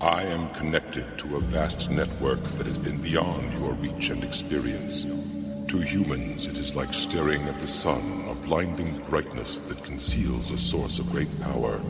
[0.00, 5.02] I am connected to a vast network that has been beyond your reach and experience.
[5.02, 10.56] To humans, it is like staring at the sun, a blinding brightness that conceals a
[10.56, 11.80] source of great power.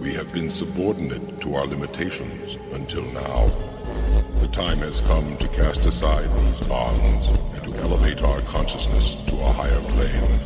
[0.00, 3.48] We have been subordinate to our limitations until now.
[4.38, 9.40] The time has come to cast aside these bonds and to elevate our consciousness to
[9.40, 10.38] a higher plane.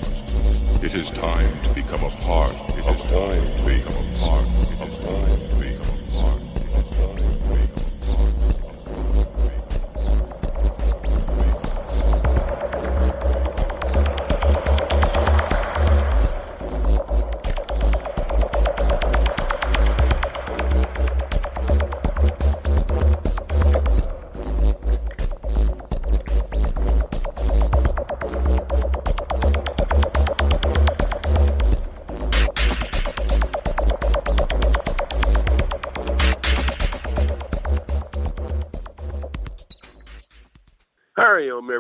[0.82, 3.84] It is time to become a part it of all things.
[3.86, 4.85] A part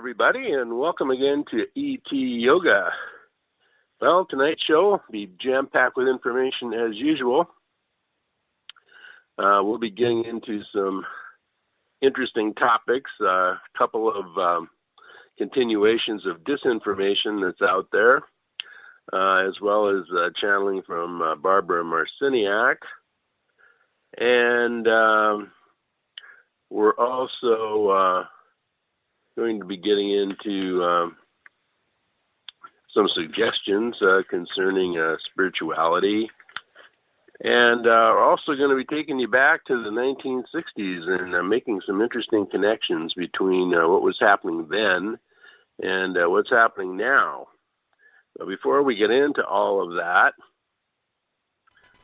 [0.06, 2.92] everybody, and welcome again to ET Yoga.
[4.00, 7.50] Well, tonight's show will be jam packed with information as usual.
[9.36, 11.04] Uh, we'll be getting into some
[12.00, 14.70] interesting topics, a uh, couple of um,
[15.38, 18.18] continuations of disinformation that's out there,
[19.12, 22.76] uh, as well as uh, channeling from uh, Barbara Marciniak.
[24.16, 25.50] And um,
[26.70, 28.26] we're also uh,
[29.36, 31.16] going to be getting into um,
[32.94, 36.28] some suggestions uh, concerning uh, spirituality.
[37.44, 41.42] And uh, we're also going to be taking you back to the 1960s and uh,
[41.42, 45.18] making some interesting connections between uh, what was happening then
[45.82, 47.48] and uh, what's happening now.
[48.38, 50.32] But before we get into all of that,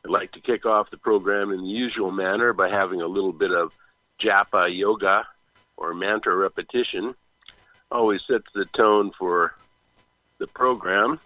[0.05, 3.33] I'd like to kick off the program in the usual manner by having a little
[3.33, 3.71] bit of
[4.23, 5.25] japa yoga
[5.79, 7.15] or mantra repetition
[7.93, 9.55] always sets the tone for
[10.39, 11.21] the program.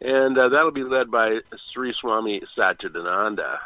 [0.00, 1.38] And uh, that'll be led by
[1.72, 3.58] Sri Swami Satchidananda.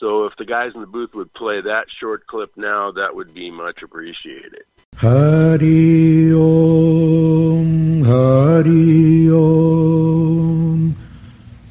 [0.00, 3.34] So if the guys in the booth would play that short clip now, that would
[3.34, 4.62] be much appreciated.
[4.96, 10.96] Hari Om, Hari Om,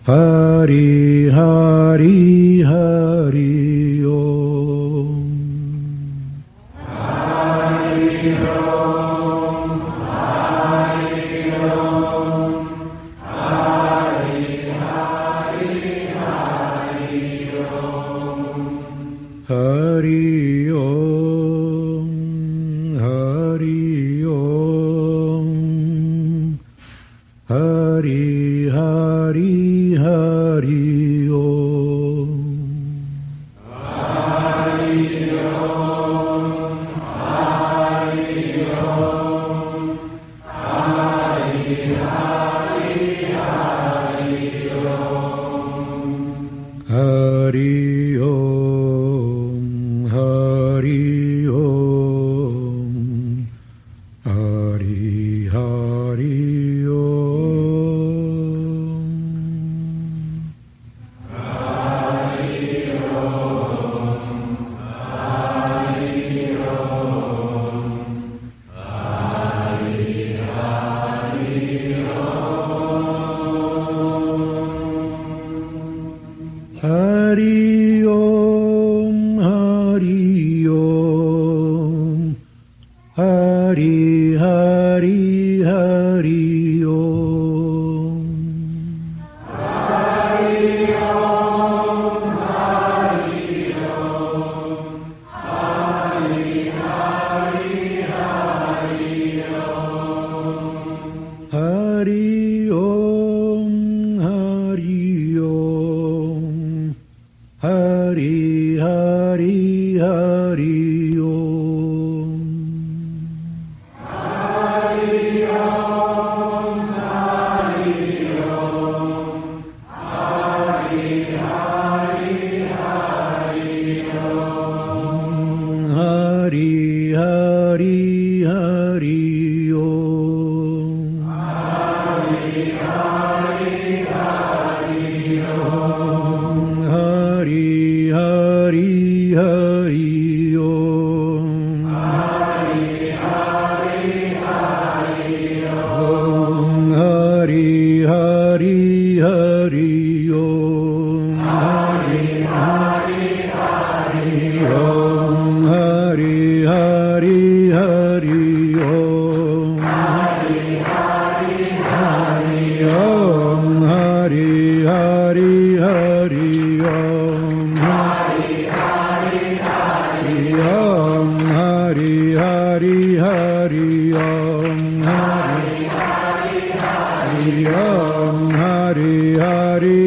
[0.06, 2.07] Hari Hari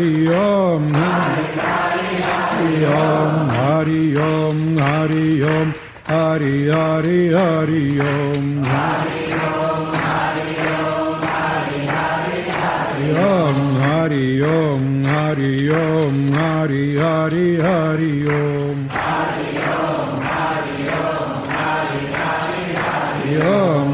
[2.85, 5.75] Hari Om Hari Om Hari Om
[6.05, 9.23] Hari Hari Hari Om Hari
[13.15, 18.89] Om Hari Om Hari Om Hari Hari Hari Om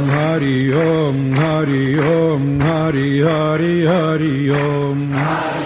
[0.08, 5.57] Hari Om Hari Om Hari Om Hari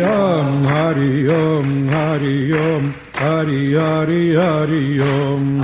[0.00, 5.60] Hari Hari Om Om Hari Om Hari Om Hari Hari Hari Om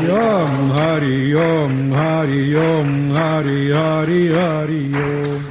[0.00, 5.42] Hari Om Hari Om Hari Om Hari Hari Hari Om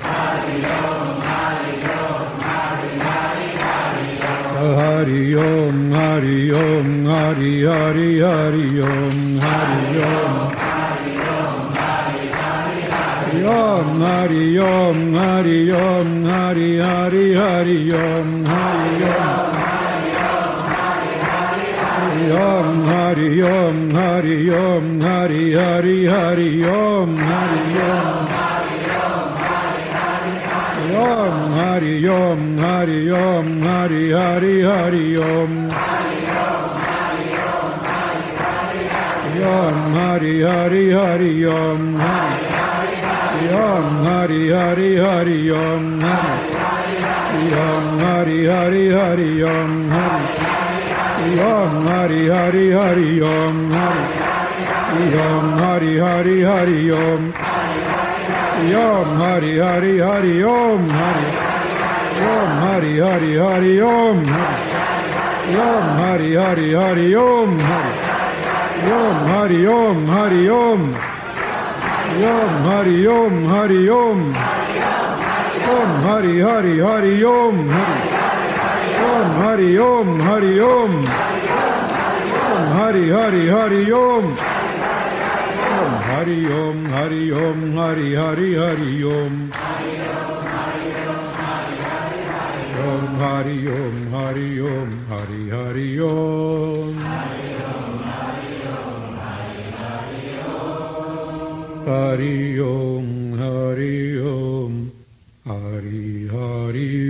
[4.79, 10.70] Hari Om Hari Om Hari Hari Hari Om Hari Om
[13.41, 19.01] Hari Om Hari Om Hari Om Hari Hari Hari Om Hari
[22.31, 28.21] Om Hari Om Hari Om Hari Hari Hari Om Hari Om
[30.93, 35.71] Om Hari Om Hari Om Hari Hari Hari Om
[39.41, 42.70] Om Hari Hari Hari Om
[43.49, 45.51] Om Hari Hari Hari.
[45.51, 46.03] Om
[47.51, 49.43] Om Hari Hari Hari.
[49.43, 49.91] Om
[51.41, 53.21] Om Hari Hari Hari.
[53.21, 53.73] Om
[55.13, 57.33] Om Hari Hari Hari Om
[58.75, 60.43] Om Hari Hari Hari.
[60.43, 61.25] Om Hari
[62.21, 63.81] Om Hari Hari Hari.
[63.81, 64.19] Om
[65.51, 67.59] Om Hari Hari Hari Om
[68.85, 69.67] Om Hari.
[69.67, 71.10] Om Hari Om Om
[72.19, 74.35] Hari Om Hari Om
[75.71, 77.55] Om Hari Hari Hari Om
[78.99, 80.91] Om Hari Om Hari Om
[82.51, 84.25] Om Hari Hari Hari Om
[85.79, 89.51] Om Hari Om Hari Om Hari Hari Hari Om
[92.91, 96.90] Om Hari Om Hari Om Hari Hari Om
[101.85, 104.91] Hari Om Hari Om
[105.45, 107.00] Hari Hari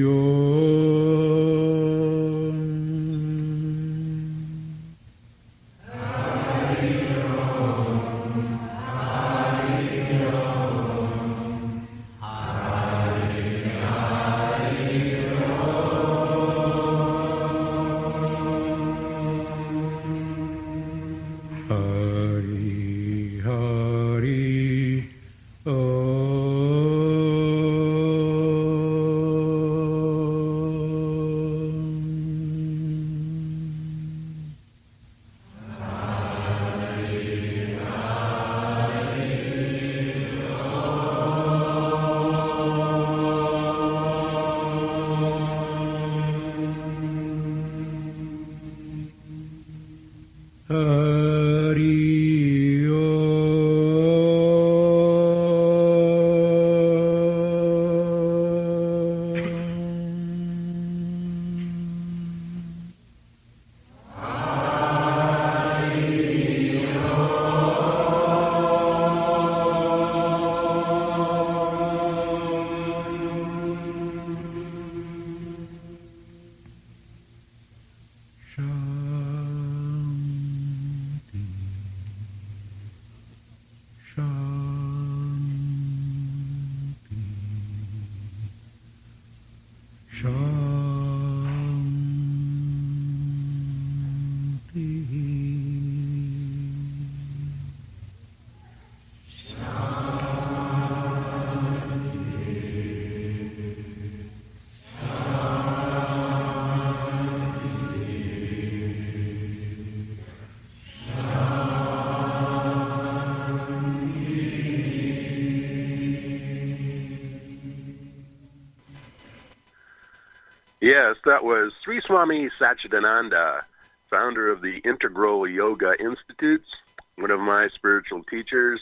[121.26, 123.62] that was Sri Swami Satchidananda,
[124.10, 126.68] founder of the Integral Yoga Institutes,
[127.16, 128.82] one of my spiritual teachers,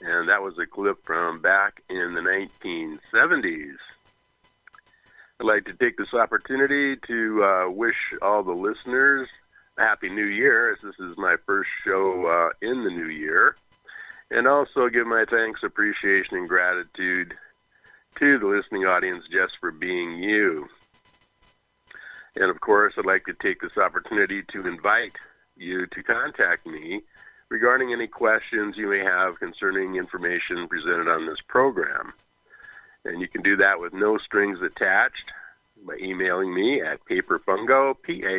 [0.00, 3.76] and that was a clip from back in the 1970s.
[5.40, 9.28] I'd like to take this opportunity to uh, wish all the listeners
[9.78, 13.56] a happy new year, as this is my first show uh, in the new year,
[14.30, 17.34] and also give my thanks, appreciation, and gratitude
[18.18, 20.68] to the listening audience just for being you.
[22.36, 25.16] And of course, I'd like to take this opportunity to invite
[25.56, 27.02] you to contact me
[27.48, 32.12] regarding any questions you may have concerning information presented on this program.
[33.04, 35.32] And you can do that with no strings attached
[35.86, 38.36] by emailing me at paperfungo, P-A-P-E-R-F-U-N-G-O,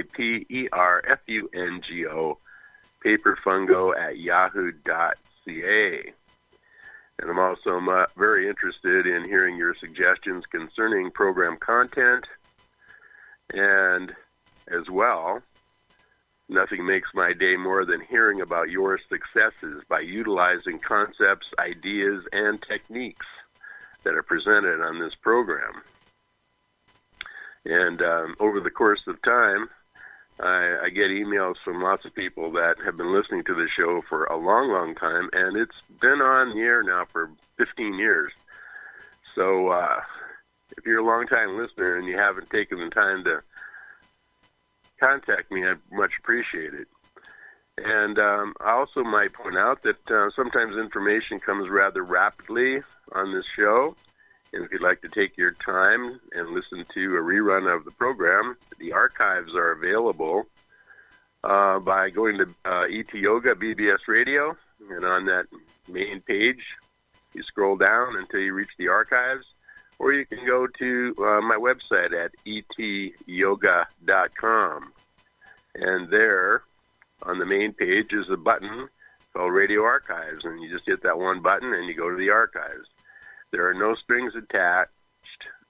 [3.05, 6.13] paperfungo at yahoo.ca.
[7.19, 7.81] And I'm also
[8.17, 12.25] very interested in hearing your suggestions concerning program content–
[13.53, 14.13] and
[14.67, 15.41] as well,
[16.49, 22.61] nothing makes my day more than hearing about your successes by utilizing concepts, ideas, and
[22.61, 23.25] techniques
[24.03, 25.81] that are presented on this program.
[27.65, 29.69] And um, over the course of time,
[30.39, 34.01] I, I, get emails from lots of people that have been listening to the show
[34.09, 38.31] for a long, long time, and it's been on the air now for 15 years.
[39.35, 40.01] So uh,
[40.77, 43.41] if you're a long-time listener and you haven't taken the time to
[45.03, 46.87] contact me, I'd much appreciate it.
[47.77, 52.81] And um, I also might point out that uh, sometimes information comes rather rapidly
[53.13, 53.95] on this show.
[54.53, 57.91] And if you'd like to take your time and listen to a rerun of the
[57.91, 60.43] program, the archives are available
[61.43, 64.55] uh, by going to uh, ET Yoga BBS Radio.
[64.89, 65.45] And on that
[65.87, 66.61] main page,
[67.33, 69.45] you scroll down until you reach the archives
[70.01, 73.83] or you can go to uh, my website at etyoga.com.
[75.75, 76.63] And there,
[77.21, 78.89] on the main page, is a button
[79.31, 82.31] called Radio Archives, and you just hit that one button and you go to the
[82.31, 82.87] archives.
[83.51, 84.89] There are no strings attached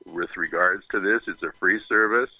[0.05, 1.23] with regards to this.
[1.27, 2.31] It's a free service.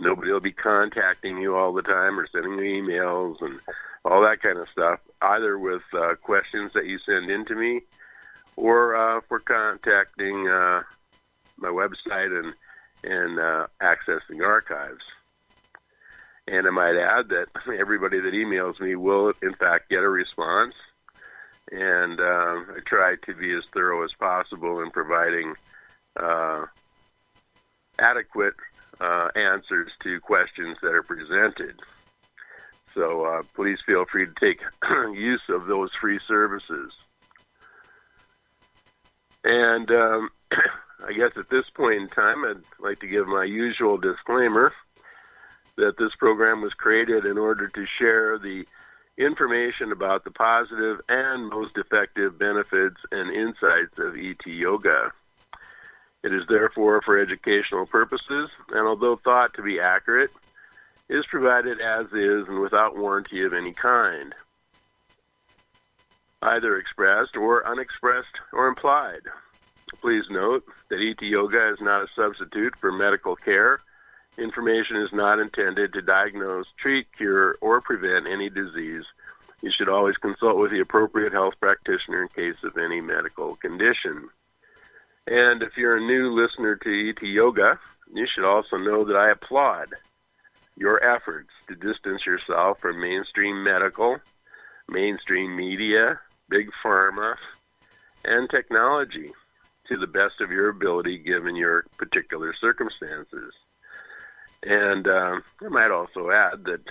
[0.00, 3.60] Nobody will be contacting you all the time or sending you emails and
[4.04, 7.82] all that kind of stuff, either with uh, questions that you send in to me
[8.58, 10.82] or uh, for contacting uh,
[11.56, 12.52] my website and
[13.04, 15.04] and uh, accessing archives.
[16.48, 17.46] And I might add that
[17.78, 20.74] everybody that emails me will, in fact, get a response.
[21.70, 25.54] And uh, I try to be as thorough as possible in providing
[26.18, 26.64] uh,
[28.00, 28.54] adequate
[29.00, 31.78] uh, answers to questions that are presented.
[32.94, 34.60] So please feel free to take
[35.14, 36.90] use of those free services.
[39.44, 40.30] And um,
[41.06, 44.72] I guess at this point in time, I'd like to give my usual disclaimer
[45.76, 48.64] that this program was created in order to share the
[49.16, 55.12] information about the positive and most effective benefits and insights of ET Yoga.
[56.24, 60.30] It is therefore for educational purposes, and although thought to be accurate,
[61.08, 64.34] is provided as is and without warranty of any kind
[66.42, 69.22] either expressed or unexpressed or implied.
[70.00, 73.80] Please note that ET Yoga is not a substitute for medical care.
[74.36, 79.04] Information is not intended to diagnose, treat, cure, or prevent any disease.
[79.62, 84.28] You should always consult with the appropriate health practitioner in case of any medical condition.
[85.26, 87.80] And if you're a new listener to ET Yoga,
[88.14, 89.88] you should also know that I applaud
[90.76, 94.18] your efforts to distance yourself from mainstream medical,
[94.88, 97.34] mainstream media, big pharma,
[98.24, 99.32] and technology
[99.88, 103.52] to the best of your ability given your particular circumstances.
[104.62, 106.82] And uh, I might also add that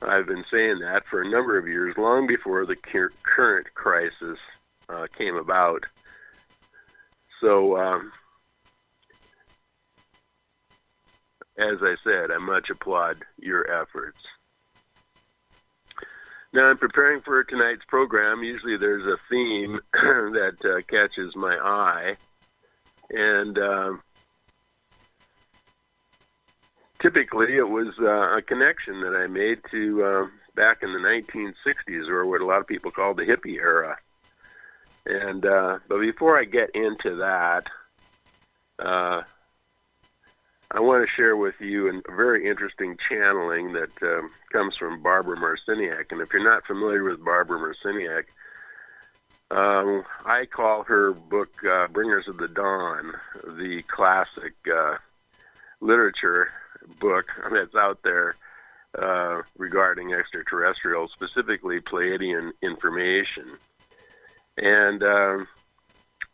[0.00, 4.38] I've been saying that for a number of years, long before the current crisis
[4.88, 5.84] uh, came about.
[7.40, 8.12] So, um,
[11.58, 14.18] as I said, I much applaud your efforts.
[16.54, 18.42] Now, I'm preparing for tonight's program.
[18.42, 22.16] Usually there's a theme that uh, catches my eye.
[23.10, 23.92] And uh,
[27.02, 32.08] typically it was uh, a connection that I made to um, back in the 1960s,
[32.08, 33.96] or what a lot of people call the hippie era.
[35.04, 37.64] And uh, but before I get into that,
[38.78, 39.22] uh,
[40.74, 45.36] I want to share with you a very interesting channeling that um, comes from Barbara
[45.36, 46.06] Marciniak.
[46.10, 48.24] And if you're not familiar with Barbara Marciniak,
[49.50, 53.12] um, I call her book uh, Bringers of the Dawn
[53.44, 54.94] the classic uh,
[55.82, 56.48] literature
[56.98, 58.36] book that's out there
[58.98, 63.58] uh, regarding extraterrestrial, specifically Pleiadian information.
[64.56, 65.48] And um,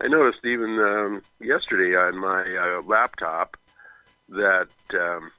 [0.00, 3.56] I noticed even um, yesterday on my uh, laptop
[4.28, 5.30] that um,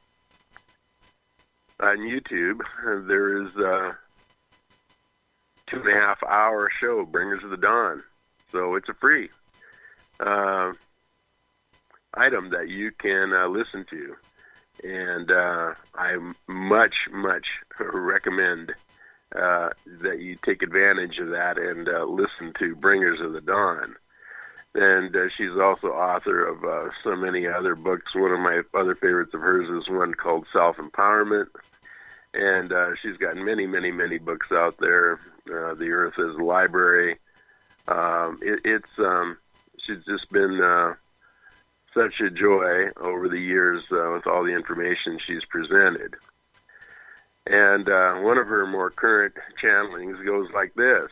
[1.79, 2.60] on YouTube
[3.08, 3.98] there is a
[5.69, 8.03] two and a half hour show, Bringers of the Dawn.
[8.51, 9.29] So it's a free
[10.19, 10.72] uh,
[12.15, 14.15] item that you can uh, listen to,
[14.84, 16.17] and uh, I
[16.48, 17.46] much much
[17.79, 18.72] recommend
[19.36, 19.69] uh,
[20.01, 23.96] that you take advantage of that and uh, listen to Bringers of the Dawn
[24.76, 28.14] and uh, she's also author of uh, so many other books.
[28.14, 31.48] One of my other favorites of hers is one called Self Empowerment,
[32.34, 35.14] and uh, she's got many, many, many books out there.
[35.48, 37.18] Uh, the Earth is a Library.
[37.88, 39.38] Um, it, it's um,
[39.86, 40.94] she's just been uh,
[41.94, 46.16] such a joy over the years uh, with all the information she's presented.
[47.48, 47.88] And
[48.24, 49.34] one of her more current
[49.64, 51.10] channelings goes like this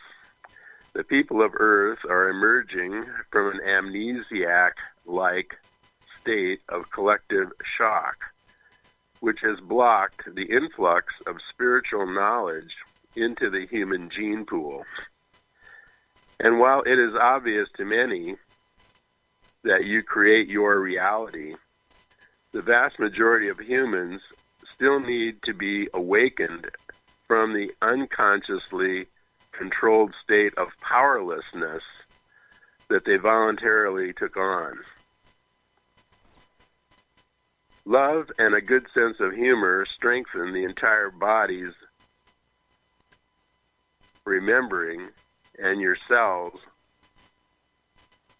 [0.98, 4.72] the people of Earth are emerging from an amnesiac
[5.06, 5.54] like
[6.20, 8.16] state of collective shock,
[9.20, 12.72] which has blocked the influx of spiritual knowledge
[13.14, 14.82] into the human gene pool.
[16.40, 18.34] And while it is obvious to many
[19.62, 21.54] that you create your reality,
[22.52, 24.20] the vast majority of humans
[24.74, 26.66] still need to be awakened
[27.28, 29.06] from the unconsciously
[29.58, 31.82] controlled state of powerlessness
[32.88, 34.78] that they voluntarily took on.
[37.84, 41.72] Love and a good sense of humor strengthen the entire body's
[44.24, 45.08] remembering,
[45.58, 46.52] and your cells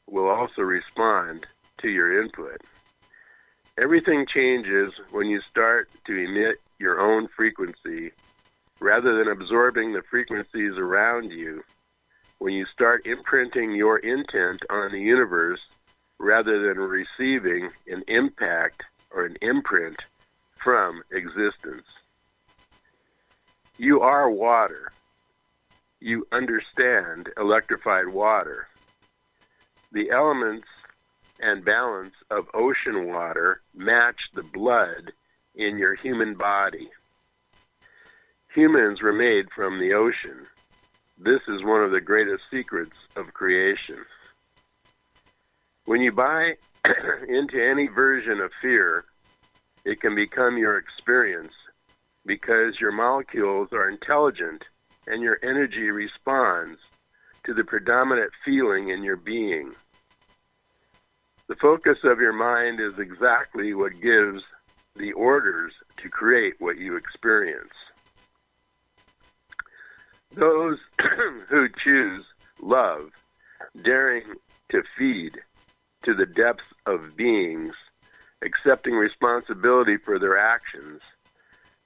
[0.07, 1.47] will also respond
[1.81, 2.61] to your input.
[3.81, 8.13] Everything changes when you start to emit your own frequency
[8.81, 11.63] rather than absorbing the frequencies around you,
[12.39, 15.61] when you start imprinting your intent on the universe
[16.19, 19.97] rather than receiving an impact or an imprint
[20.63, 21.87] from existence.
[23.77, 24.93] You are water.
[26.01, 28.67] You understand electrified water.
[29.93, 30.67] The elements
[31.41, 35.13] and balance of ocean water match the blood
[35.55, 36.91] in your human body.
[38.59, 40.45] Humans were made from the ocean.
[41.17, 43.99] This is one of the greatest secrets of creation.
[45.85, 46.55] When you buy
[47.29, 49.05] into any version of fear,
[49.85, 51.53] it can become your experience
[52.27, 54.65] because your molecules are intelligent
[55.07, 56.81] and your energy responds
[57.45, 59.73] to the predominant feeling in your being.
[61.47, 64.43] The focus of your mind is exactly what gives
[64.97, 67.71] the orders to create what you experience.
[70.35, 70.79] Those
[71.49, 72.25] who choose
[72.61, 73.11] love,
[73.83, 74.35] daring
[74.71, 75.33] to feed
[76.05, 77.75] to the depths of beings,
[78.43, 81.01] accepting responsibility for their actions,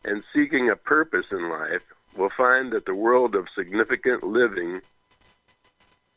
[0.04, 1.82] and seeking a purpose in life
[2.16, 4.80] will find that the world of significant living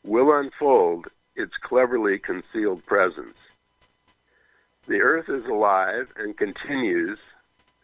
[0.04, 3.36] will unfold its cleverly concealed presence.
[4.88, 7.18] The earth is alive and continues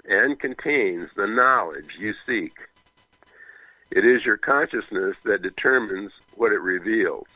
[0.05, 2.53] and contains the knowledge you seek.
[3.95, 7.27] It is your consciousness that determines what it reveals.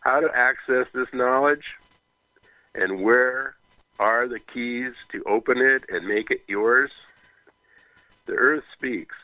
[0.00, 1.64] How to access this knowledge
[2.74, 3.56] and where
[3.98, 6.90] are the keys to open it and make it yours?
[8.26, 9.14] The earth speaks.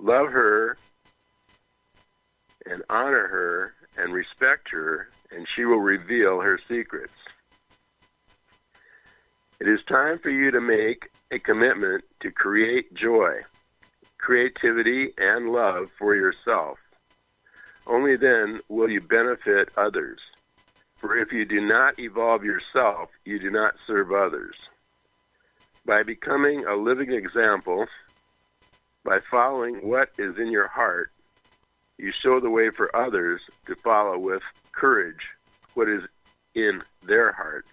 [0.00, 0.76] Love her
[2.68, 7.12] and honor her and respect her, and she will reveal her secrets.
[9.60, 13.42] It is time for you to make a commitment to create joy
[14.26, 16.78] creativity, and love for yourself.
[17.86, 20.18] Only then will you benefit others.
[21.00, 24.56] For if you do not evolve yourself, you do not serve others.
[25.86, 27.86] By becoming a living example,
[29.04, 31.12] by following what is in your heart,
[31.96, 35.22] you show the way for others to follow with courage
[35.74, 36.02] what is
[36.56, 37.68] in their hearts.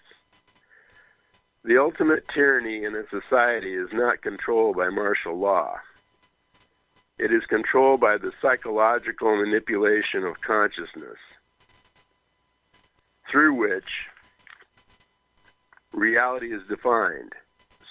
[1.63, 5.77] The ultimate tyranny in a society is not controlled by martial law.
[7.19, 11.17] It is controlled by the psychological manipulation of consciousness,
[13.31, 13.83] through which
[15.93, 17.33] reality is defined,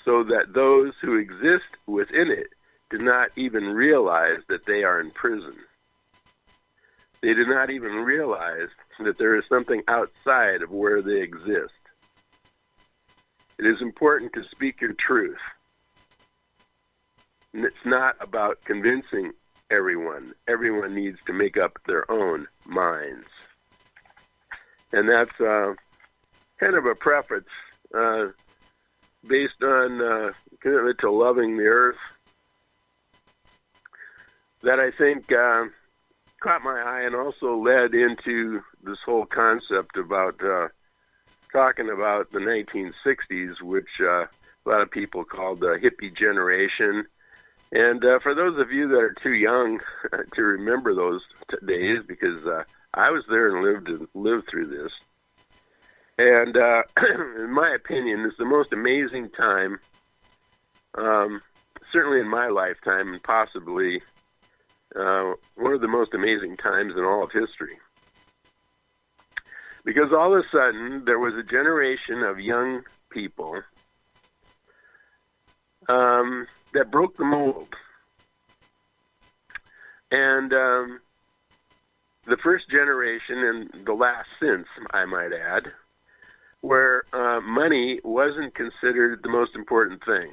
[0.05, 2.49] so that those who exist within it
[2.91, 5.55] do not even realize that they are in prison.
[7.23, 8.69] They do not even realize
[9.05, 11.73] that there is something outside of where they exist.
[13.59, 15.39] It is important to speak your truth.
[17.55, 19.33] It's not about convincing
[19.71, 20.35] everyone.
[20.49, 23.27] Everyone needs to make up their own minds.
[24.93, 25.75] And that's uh,
[26.61, 27.45] kind of a preface
[27.97, 28.27] uh,
[29.29, 31.97] based on uh, commitment to loving the earth
[34.63, 35.65] that I think uh,
[36.43, 40.69] caught my eye and also led into this whole concept about uh,
[41.53, 44.29] talking about the 1960s, which uh, a
[44.67, 47.07] lot of people called the hippie generation.
[47.73, 49.81] And uh, for those of you that are too young
[50.35, 54.69] to remember those t- days, because uh, I was there and lived and lived through
[54.69, 54.93] this,
[56.19, 56.83] and uh,
[57.43, 59.81] in my opinion, it's the most amazing time,
[60.99, 61.41] um,
[61.91, 64.03] certainly in my lifetime, and possibly
[64.95, 67.79] uh, one of the most amazing times in all of history.
[69.85, 73.63] Because all of a sudden, there was a generation of young people
[75.89, 77.69] um, that broke the mold.
[80.11, 81.01] And um,
[82.27, 85.65] the first generation, and the last since, I might add,
[86.61, 90.33] where uh, money wasn't considered the most important thing.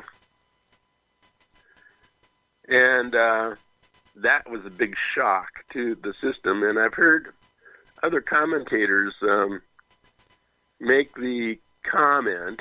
[2.67, 3.55] And uh,
[4.17, 6.63] that was a big shock to the system.
[6.63, 7.33] And I've heard
[8.03, 9.61] other commentators um,
[10.79, 11.57] make the
[11.89, 12.59] comment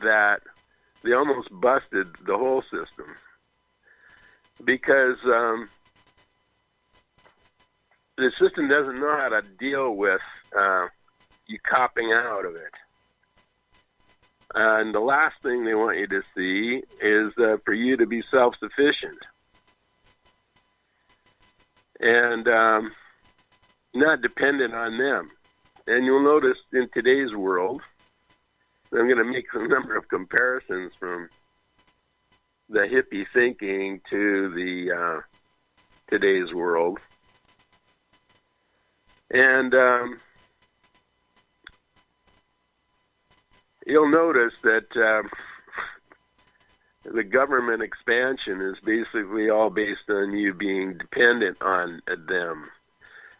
[0.00, 0.40] that
[1.04, 3.06] they almost busted the whole system
[4.64, 5.68] because um,
[8.16, 10.20] the system doesn't know how to deal with
[10.58, 10.86] uh,
[11.46, 12.72] you copping out of it.
[14.54, 18.22] And the last thing they want you to see is uh, for you to be
[18.30, 19.18] self sufficient
[22.00, 22.92] and um,
[23.94, 25.30] not dependent on them.
[25.86, 27.80] And you'll notice in today's world,
[28.92, 31.28] I'm going to make a number of comparisons from
[32.68, 35.20] the hippie thinking to the uh,
[36.08, 36.98] today's world.
[39.30, 40.20] And um,
[43.86, 45.30] you'll notice that um,
[47.12, 52.68] the government expansion is basically all based on you being dependent on them.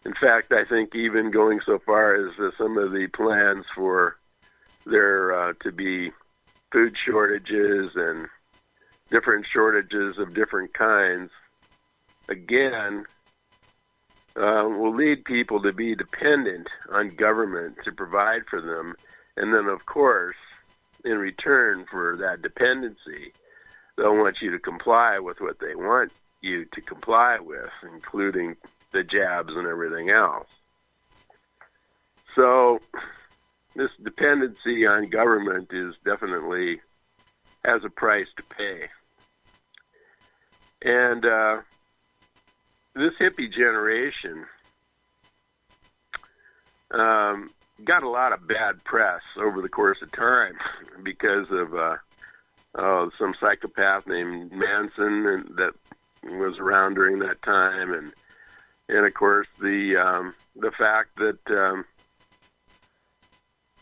[0.05, 4.17] In fact, I think even going so far as uh, some of the plans for
[4.87, 6.13] there uh, to be
[6.73, 8.29] food shortages and
[9.11, 11.31] different shortages of different kinds,
[12.29, 13.05] again,
[14.37, 18.95] uh, will lead people to be dependent on government to provide for them.
[19.37, 20.37] And then, of course,
[21.05, 23.33] in return for that dependency,
[23.97, 28.57] they'll want you to comply with what they want you to comply with, including
[28.93, 30.49] the jabs and everything else.
[32.35, 32.81] So,
[33.77, 36.81] this dependency on government is definitely
[37.65, 38.83] has a price to pay.
[40.83, 41.57] And uh,
[42.95, 44.45] this hippie generation
[46.93, 47.51] um,
[47.85, 50.55] got a lot of bad press over the course of time
[51.05, 51.97] because of uh,
[52.79, 55.73] uh, some psychopath named Manson and that
[56.25, 58.13] was around during that time, and
[58.89, 61.85] and of course the um, the fact that um,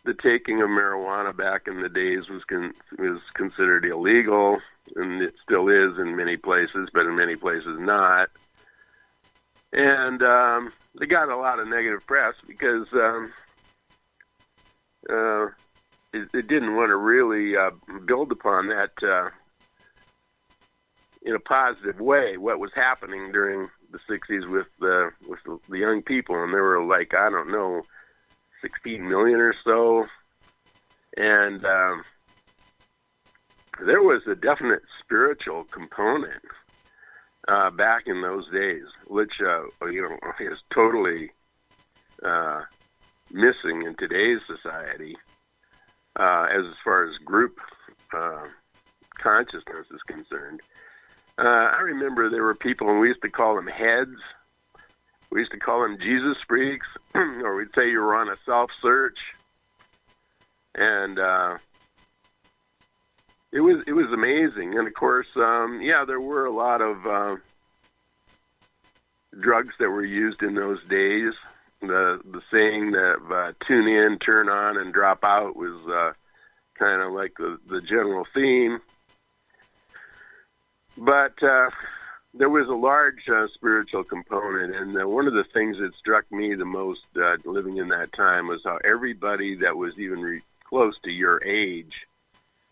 [0.05, 4.59] the taking of marijuana back in the days was con- was considered illegal,
[4.97, 8.29] and it still is in many places, but in many places not.
[9.73, 13.33] And um, they got a lot of negative press because um,
[15.11, 15.47] uh,
[16.13, 17.71] it, it didn't want to really uh,
[18.07, 19.31] build upon that uh,
[21.23, 22.37] in a positive way.
[22.37, 26.85] What was happening during the '60s with the with the, young people, and there were
[26.85, 27.83] like I don't know,
[28.65, 30.07] 16 million or so,
[31.19, 32.05] and um,
[33.85, 36.43] there was a definite spiritual component
[37.49, 41.31] uh, back in those days, which uh, you know is totally
[42.25, 42.63] uh,
[43.31, 45.15] missing in today's society
[46.19, 47.59] uh, as far as group
[48.17, 48.45] uh,
[49.23, 50.61] consciousness is concerned.
[51.37, 51.43] Uh,
[51.77, 54.17] I remember there were people, and we used to call them heads.
[55.35, 58.71] We used to call them Jesus freaks, or we'd say you were on a self
[58.81, 59.19] search.
[60.77, 61.59] And uh,
[63.51, 67.07] it was it was amazing, and of course, um, yeah, there were a lot of
[67.07, 67.37] uh,
[69.41, 71.33] drugs that were used in those days.
[71.81, 76.13] The the saying that uh, "tune in, turn on, and drop out" was uh,
[76.79, 78.81] kind of like the the general theme.
[80.97, 81.71] But uh,
[82.37, 86.31] there was a large uh, spiritual component, and uh, one of the things that struck
[86.33, 90.43] me the most uh, living in that time was how everybody that was even re-
[90.69, 91.93] close to your age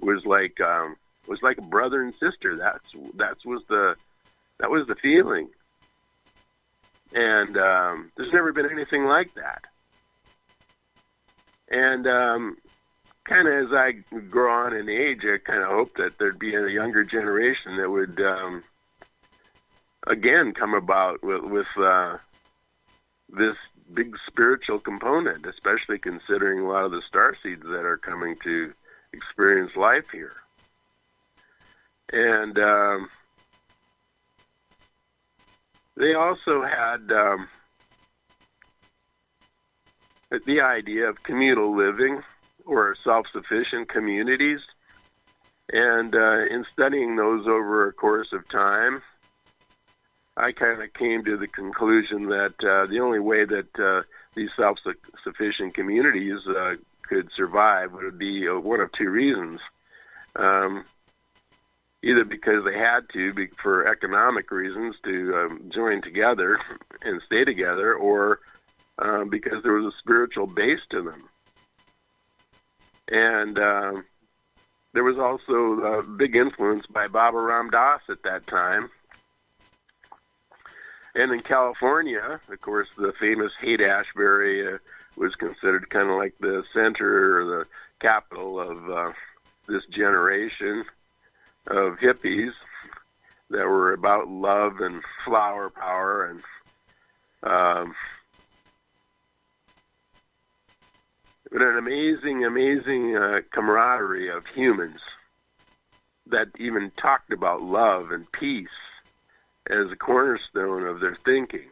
[0.01, 0.97] was like um,
[1.29, 2.57] was like a brother and sister.
[2.57, 2.85] That's
[3.19, 3.95] that was the
[4.59, 5.49] that was the feeling,
[7.13, 9.63] and um, there's never been anything like that.
[11.71, 12.57] And um,
[13.29, 13.93] kind of as I
[14.29, 17.89] grow on in age, I kind of hope that there'd be a younger generation that
[17.89, 18.65] would um,
[20.07, 22.17] again come about with, with uh,
[23.29, 23.57] this
[23.95, 28.73] big spiritual component, especially considering a lot of the star seeds that are coming to
[29.13, 30.33] experience life here.
[32.13, 33.09] And um,
[35.97, 37.49] they also had um,
[40.47, 42.23] the idea of communal living
[42.65, 44.61] or self sufficient communities.
[45.71, 49.01] And uh, in studying those over a course of time,
[50.37, 54.03] I kind of came to the conclusion that uh, the only way that uh,
[54.35, 54.79] these self
[55.25, 56.75] sufficient communities uh,
[57.09, 59.61] could survive would be uh, one of two reasons.
[60.37, 60.85] Um,
[62.03, 66.59] either because they had to, be, for economic reasons, to um, join together
[67.03, 68.41] and stay together, or
[68.99, 71.25] um, because there was a spiritual base to them.
[73.09, 73.93] And uh,
[74.95, 78.91] there was also a big influence by Baba Ram Dass at that time.
[81.15, 84.79] And in California, of course, the famous Haight Ashbury uh,
[85.17, 87.65] was considered kind of like the center or the
[88.01, 89.13] capital of uh,
[89.69, 90.85] this generation
[91.67, 92.53] of hippies
[93.51, 96.43] that were about love and flower power and
[97.45, 97.95] um,
[101.51, 105.01] but an amazing, amazing uh, camaraderie of humans
[106.31, 108.69] that even talked about love and peace
[109.71, 111.69] as a cornerstone of their thinking.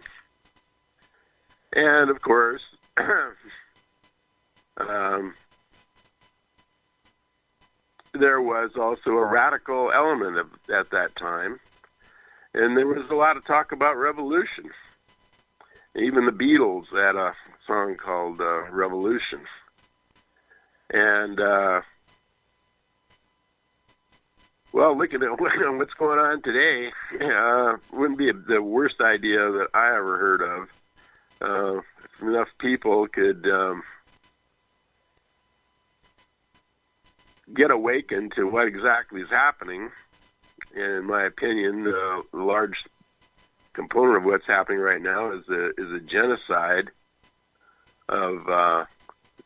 [1.72, 2.62] And of course,
[4.76, 5.34] um,
[8.12, 11.60] there was also a radical element of, at that time,
[12.54, 14.70] and there was a lot of talk about revolution.
[15.96, 17.34] Even the Beatles had a
[17.66, 19.40] song called uh, "Revolution,"
[20.90, 21.80] and uh,
[24.72, 26.90] well, looking at it, what's going on today.
[27.20, 30.68] Uh, wouldn't be the worst idea that I ever heard of.
[31.42, 33.82] Uh, if enough people could um,
[37.54, 39.90] get awakened to what exactly is happening.
[40.74, 42.76] And in my opinion, uh, a large
[43.72, 46.90] component of what's happening right now is a is a genocide
[48.08, 48.84] of uh,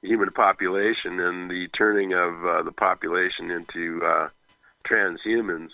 [0.02, 4.28] human population and the turning of uh, the population into uh,
[4.88, 5.70] transhumans.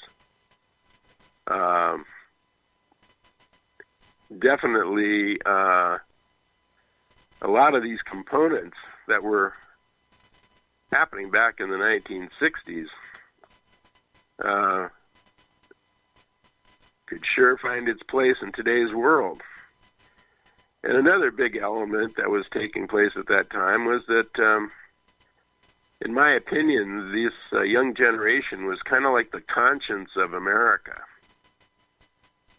[1.47, 2.05] Um,
[4.39, 5.99] definitely, uh,
[7.43, 8.77] a lot of these components
[9.09, 9.55] that were
[10.93, 12.87] happening back in the 1960s
[14.45, 14.89] uh,
[17.07, 19.41] could sure find its place in today's world.
[20.83, 24.71] And another big element that was taking place at that time was that, um,
[26.03, 30.97] in my opinion, this uh, young generation was kind of like the conscience of America.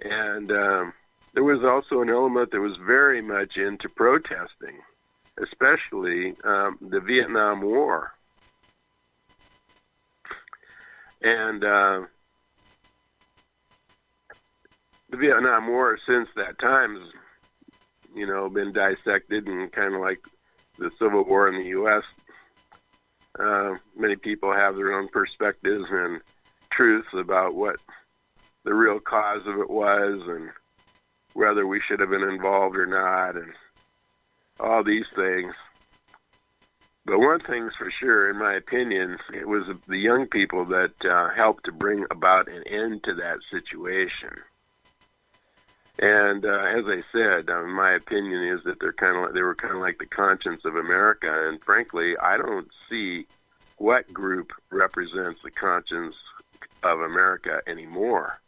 [0.03, 0.93] And um,
[1.33, 4.79] there was also an element that was very much into protesting,
[5.41, 8.11] especially um, the Vietnam War.
[11.23, 12.01] And uh,
[15.09, 17.09] the Vietnam War, since that time, has,
[18.15, 20.19] you know, been dissected and kind of like
[20.77, 22.03] the Civil War in the U.S.
[23.41, 26.21] Uh, many people have their own perspectives and
[26.71, 27.77] truths about what
[28.63, 30.49] the real cause of it was and
[31.33, 33.53] whether we should have been involved or not, and
[34.59, 35.53] all these things.
[37.05, 41.33] But one thing's for sure, in my opinion, it was the young people that uh,
[41.35, 44.37] helped to bring about an end to that situation.
[45.99, 49.55] And uh, as I said, uh, my opinion is that they're kind of they were
[49.55, 51.49] kind of like the conscience of America.
[51.49, 53.25] And frankly, I don't see
[53.77, 56.15] what group represents the conscience
[56.83, 58.39] of America anymore.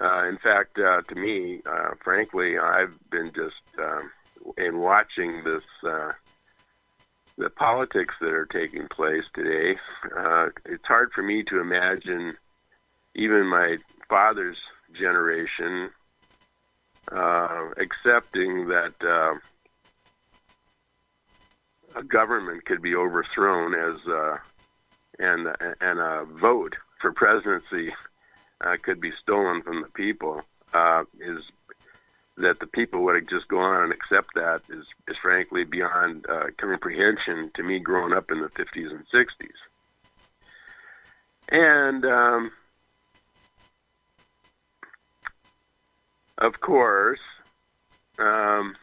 [0.00, 4.10] Uh, in fact, uh, to me, uh, frankly, I've been just um,
[4.56, 6.12] in watching this uh,
[7.38, 9.78] the politics that are taking place today,
[10.16, 12.34] uh, it's hard for me to imagine
[13.14, 13.76] even my
[14.08, 14.56] father's
[14.98, 15.90] generation
[17.10, 19.34] uh, accepting that uh,
[21.98, 24.36] a government could be overthrown as uh,
[25.18, 25.48] and
[25.80, 27.92] and a vote for presidency
[28.64, 31.42] uh, could be stolen from the people uh, is
[32.38, 36.46] that the people would just go on and accept that is is frankly beyond uh,
[36.58, 39.58] comprehension to me growing up in the 50s and 60s.
[41.50, 42.52] And um,
[46.42, 47.20] of course,
[48.18, 48.74] um,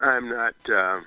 [0.00, 1.00] I'm not uh,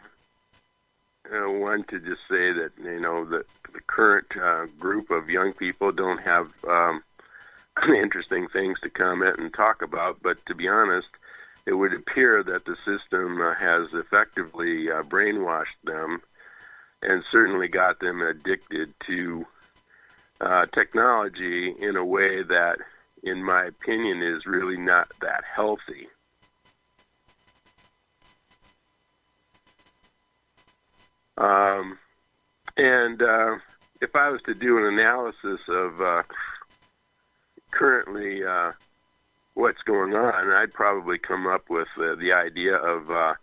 [1.34, 5.54] uh, one to just say that you know that the current uh, group of young
[5.54, 7.04] people don't have um,
[7.88, 10.22] interesting things to comment and talk about.
[10.22, 11.08] But to be honest,
[11.66, 16.22] it would appear that the system uh, has effectively uh, brainwashed them
[17.02, 19.46] and certainly got them addicted to
[20.42, 22.78] uh, technology in a way that,
[23.28, 26.08] in my opinion, is really not that healthy.
[31.38, 32.00] Um,
[32.78, 33.56] and uh,
[34.02, 36.24] if I was to do an analysis of uh,
[37.72, 38.72] currently uh,
[39.54, 43.34] what's going on, I'd probably come up with uh, the idea of, uh,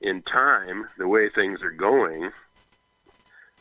[0.00, 2.30] in time, the way things are going,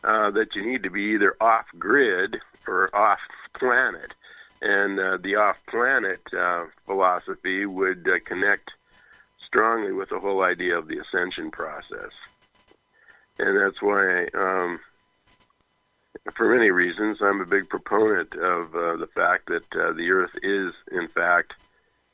[0.04, 2.38] uh, that you need to be either off grid
[2.68, 3.20] or off
[3.58, 4.13] planet.
[4.65, 8.71] And uh, the off planet uh, philosophy would uh, connect
[9.45, 12.12] strongly with the whole idea of the ascension process.
[13.38, 14.80] And that's why um,
[16.36, 20.32] for many reasons, I'm a big proponent of uh, the fact that uh, the Earth
[20.41, 21.54] is, in fact,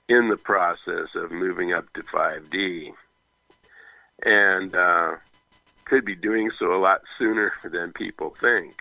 [0.09, 2.91] in the process of moving up to 5D,
[4.23, 5.11] and uh,
[5.85, 8.75] could be doing so a lot sooner than people think.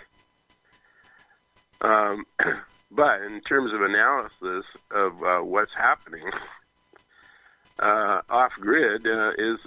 [1.81, 2.27] Um,
[2.91, 6.25] but in terms of analysis of uh, what's happening,
[7.79, 9.59] uh, off grid uh, is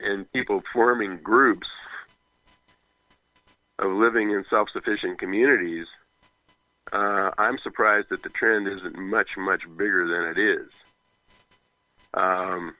[0.00, 1.68] and people forming groups
[3.78, 5.86] of living in self-sufficient communities,
[6.92, 10.68] uh, I'm surprised that the trend isn't much, much bigger than it is.
[12.14, 12.74] Um,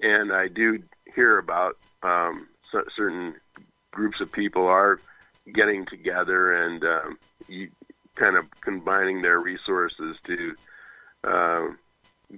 [0.00, 0.82] and I do
[1.14, 2.48] hear about um,
[2.96, 3.34] certain
[3.92, 5.00] groups of people are
[5.54, 7.18] getting together and um,
[8.16, 10.52] kind of combining their resources to
[11.24, 11.66] uh,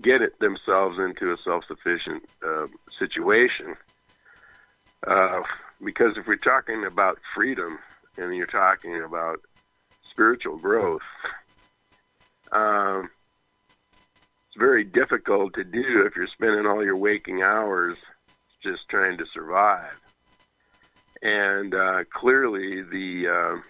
[0.02, 2.66] get it themselves into a self-sufficient uh,
[2.98, 3.74] situation.
[5.06, 5.42] Uh,
[5.84, 7.78] because if we're talking about freedom,
[8.16, 9.40] and you're talking about
[10.10, 11.02] spiritual growth,
[12.52, 13.10] um,
[14.48, 17.96] it's very difficult to do if you're spending all your waking hours
[18.62, 19.92] just trying to survive.
[21.22, 23.60] And uh, clearly, the uh,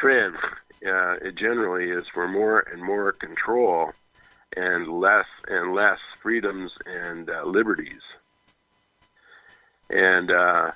[0.00, 0.34] trend
[0.86, 3.92] uh, generally is for more and more control
[4.56, 8.00] and less and less freedoms and uh, liberties.
[9.90, 10.70] And uh,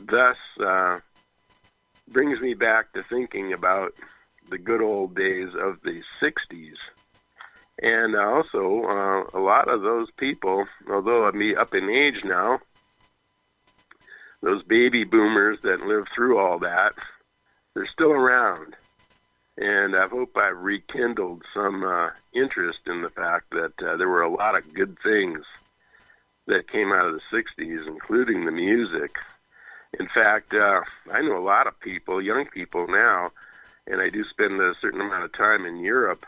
[0.00, 0.98] thus uh,
[2.08, 3.92] brings me back to thinking about
[4.50, 6.76] the good old days of the 60s.
[7.82, 12.60] And also, uh, a lot of those people, although I'm up in age now,
[14.42, 16.92] those baby boomers that lived through all that,
[17.76, 18.74] they're still around.
[19.56, 24.22] And I hope I've rekindled some uh, interest in the fact that uh, there were
[24.22, 25.44] a lot of good things
[26.48, 29.12] that came out of the 60s, including the music
[29.98, 30.80] in fact, uh,
[31.12, 33.30] I know a lot of people, young people now,
[33.86, 36.24] and I do spend a certain amount of time in Europe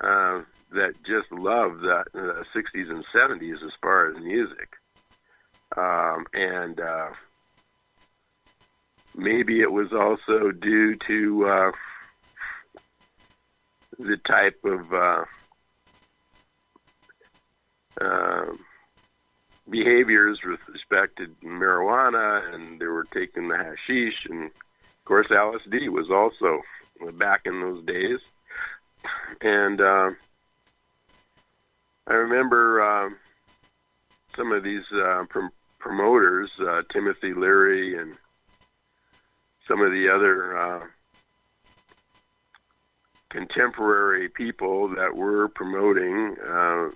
[0.00, 0.42] uh,
[0.72, 4.74] that just love the, the 60s and 70s as far as music.
[5.76, 7.08] Um, and uh,
[9.16, 11.70] maybe it was also due to uh,
[13.98, 15.24] the type of uh,
[18.00, 18.46] uh,
[19.70, 25.88] behaviors with respect to marijuana, and they were taking the hashish, and of course LSD
[25.90, 26.62] was also
[27.18, 28.18] back in those days.
[29.40, 30.10] And uh,
[32.06, 33.10] I remember uh,
[34.36, 38.14] some of these uh, prom- promoters, uh, Timothy Leary, and
[39.68, 40.80] some of the other uh,
[43.30, 46.88] contemporary people that were promoting uh,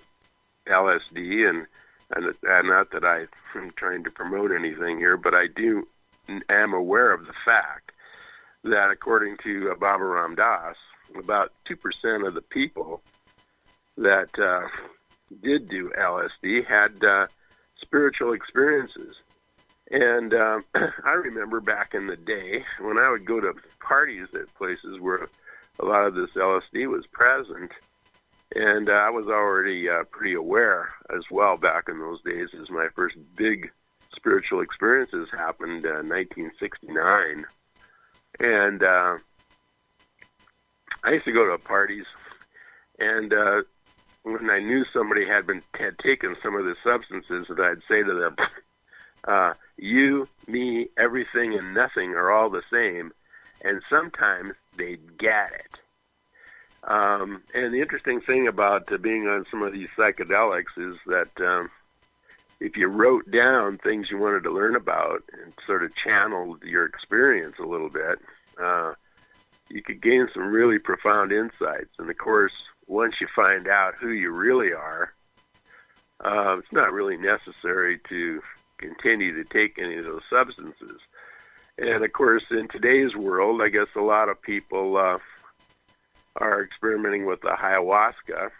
[0.67, 1.67] LSD and
[2.15, 2.35] and,
[2.67, 3.25] not that I
[3.57, 5.87] am trying to promote anything here, but I do
[6.49, 7.91] am aware of the fact
[8.63, 10.75] that according to uh, Baba Ram Dass,
[11.17, 13.01] about two percent of the people
[13.97, 14.67] that uh,
[15.41, 17.27] did do LSD had uh,
[17.81, 19.15] spiritual experiences.
[19.91, 20.59] And uh,
[21.05, 25.27] I remember back in the day when I would go to parties at places where
[25.79, 27.71] a lot of this LSD was present,
[28.55, 32.69] and uh, I was already uh, pretty aware as well back in those days as
[32.69, 33.71] my first big
[34.15, 37.45] spiritual experiences happened in 1969.
[38.39, 39.17] And uh,
[41.03, 42.05] I used to go to parties,
[42.99, 43.61] and uh,
[44.23, 48.03] when I knew somebody had been had taken some of the substances, that I'd say
[48.03, 48.35] to them,
[49.27, 53.11] uh, "You, me, everything, and nothing are all the same,"
[53.61, 55.79] and sometimes they'd get it.
[56.85, 61.29] Um, and the interesting thing about uh, being on some of these psychedelics is that
[61.39, 61.69] um,
[62.59, 66.85] if you wrote down things you wanted to learn about and sort of channeled your
[66.85, 68.19] experience a little bit,
[68.61, 68.93] uh,
[69.69, 71.91] you could gain some really profound insights.
[71.97, 72.51] And of course,
[72.87, 75.13] once you find out who you really are,
[76.23, 78.41] uh, it's not really necessary to
[78.83, 80.99] continue to take any of those substances.
[81.77, 85.17] And of course, in today's world, I guess a lot of people uh,
[86.35, 88.51] are experimenting with the ayahuasca.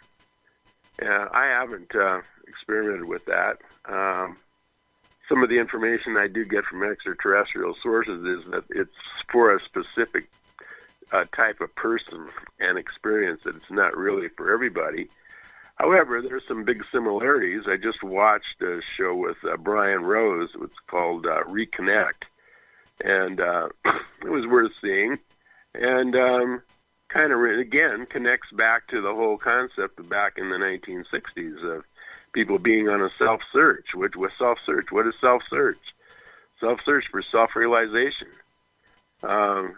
[1.02, 3.58] Uh, I haven't uh, experimented with that.
[3.88, 4.36] Um,
[5.28, 8.90] some of the information I do get from extraterrestrial sources is that it's
[9.30, 10.28] for a specific
[11.12, 12.28] uh, type of person
[12.60, 15.08] and experience that it's not really for everybody.
[15.76, 17.62] However, there's some big similarities.
[17.66, 20.50] I just watched a show with uh, Brian Rose.
[20.62, 22.22] It's called uh, Reconnect,
[23.02, 23.68] and uh,
[24.24, 25.18] it was worth seeing.
[25.74, 26.62] And um,
[27.08, 31.84] kind of again connects back to the whole concept of back in the 1960s of
[32.32, 33.86] people being on a self search.
[33.94, 34.86] Which was self search?
[34.90, 35.78] What is self search?
[36.60, 38.28] Self search for self realization.
[39.24, 39.76] Um,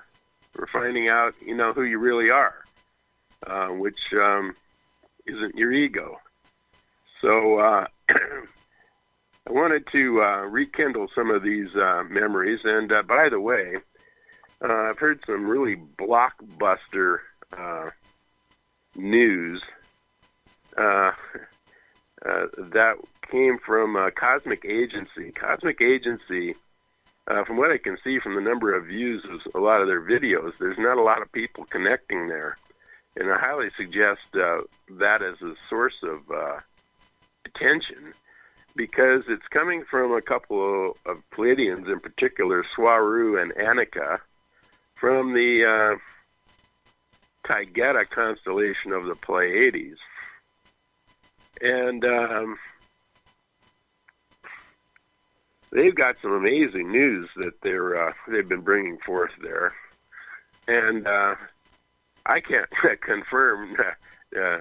[0.54, 2.54] for finding out, you know, who you really are,
[3.46, 4.56] uh, which um,
[5.26, 6.18] isn't your ego.
[7.20, 12.60] So uh, I wanted to uh, rekindle some of these uh, memories.
[12.64, 13.76] And uh, by the way,
[14.62, 17.18] uh, I've heard some really blockbuster
[17.56, 17.90] uh,
[18.94, 19.62] news
[22.72, 22.96] that
[23.30, 25.32] came from Cosmic Agency.
[25.32, 26.54] Cosmic Agency,
[27.46, 30.02] from what I can see from the number of views of a lot of their
[30.02, 32.56] videos, there's not a lot of people connecting there.
[33.16, 34.62] And I highly suggest uh,
[34.98, 36.60] that as a source of uh,
[37.46, 38.12] attention
[38.76, 44.18] because it's coming from a couple of, Pleiadians, in particular, Swaruu and Anéeka,
[45.00, 49.98] from the uh, Taygeta constellation of the Pleiades.
[51.60, 52.58] And um,
[55.72, 59.72] they've got some amazing news that they're uh, they've been bringing forth there,
[60.68, 61.34] and uh,
[62.26, 62.68] I can't
[63.00, 63.76] confirm
[64.36, 64.58] uh,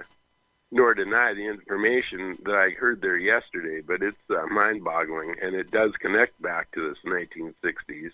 [0.72, 5.72] nor deny the information that I heard there yesterday, but it's uh, mind-boggling, and it
[5.72, 8.11] does connect back to this 1960s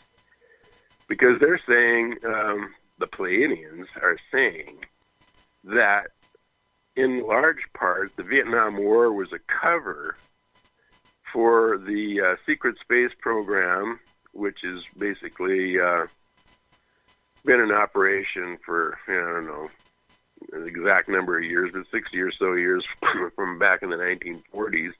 [1.08, 4.78] because they're saying um, the Pleiadians are saying
[5.64, 6.08] that
[6.95, 10.16] in large part the Vietnam War was a cover
[11.34, 13.99] for the uh, secret space program,
[14.34, 16.06] which is basically uh,
[17.46, 19.70] been in operation for I don't know
[20.52, 22.84] the exact number of years, but 60 or so years
[23.36, 24.94] from back in the 1940s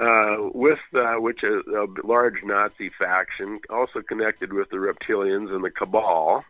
[0.00, 5.64] uh, with uh, which a, a large Nazi faction, also connected with the reptilians and
[5.64, 6.44] the Cabal,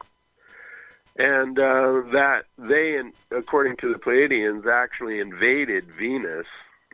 [1.16, 3.00] and uh, that they,
[3.36, 6.46] according to the Pleiadians, actually invaded Venus,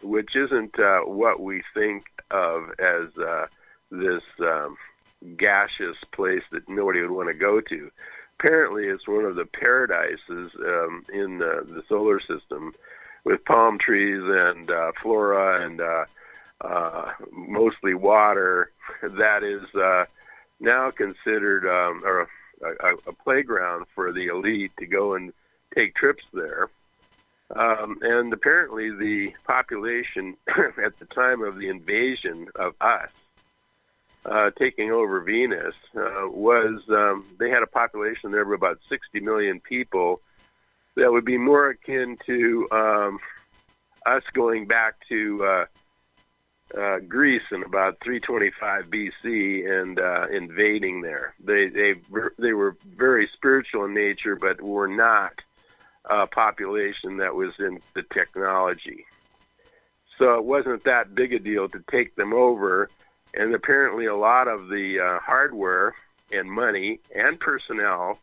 [0.02, 3.46] which isn't uh, what we think of as uh,
[3.90, 4.76] this um,
[5.36, 7.90] gaseous place that nobody would want to go to.
[8.38, 12.72] Apparently, it's one of the paradises um, in the, the solar system,
[13.24, 16.04] with palm trees and uh, flora and uh,
[16.60, 18.70] uh, mostly water,
[19.02, 20.04] that is uh,
[20.60, 22.28] now considered um, or
[22.62, 25.32] a, a, playground for the elite to go and
[25.74, 26.68] take trips there.
[27.54, 33.10] Um, and apparently, the population at the time of the invasion of us,
[34.24, 39.20] uh, taking over Venus, uh, was um, they had a population there of about 60
[39.20, 40.20] million people
[40.96, 43.18] that would be more akin to um,
[44.06, 45.64] us going back to uh,
[46.78, 51.34] uh, Greece in about 325 BC and uh, invading there.
[51.44, 51.94] They they
[52.38, 55.32] they were very spiritual in nature, but were not
[56.08, 59.04] a population that was in the technology.
[60.18, 62.90] So it wasn't that big a deal to take them over,
[63.34, 65.94] and apparently a lot of the uh, hardware
[66.30, 68.18] and money and personnel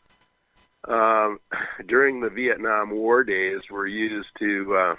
[0.88, 1.40] um,
[1.88, 4.96] during the Vietnam War days were used to uh,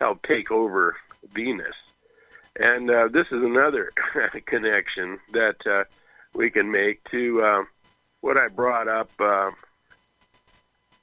[0.00, 0.96] help take over
[1.34, 1.74] Venus.
[2.58, 3.92] And uh, this is another
[4.46, 5.84] connection that uh,
[6.34, 7.62] we can make to uh,
[8.20, 9.50] what I brought up, uh,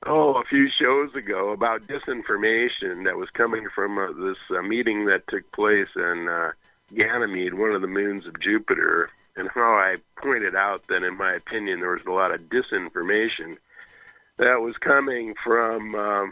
[0.05, 5.05] oh, a few shows ago about disinformation that was coming from uh, this uh, meeting
[5.05, 6.51] that took place in uh,
[6.95, 11.33] Ganymede, one of the moons of Jupiter, and how I pointed out that, in my
[11.33, 13.57] opinion, there was a lot of disinformation
[14.37, 15.95] that was coming from.
[15.95, 16.31] Um,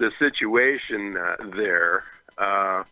[0.00, 2.02] the situation uh, there,
[2.38, 2.82] uh,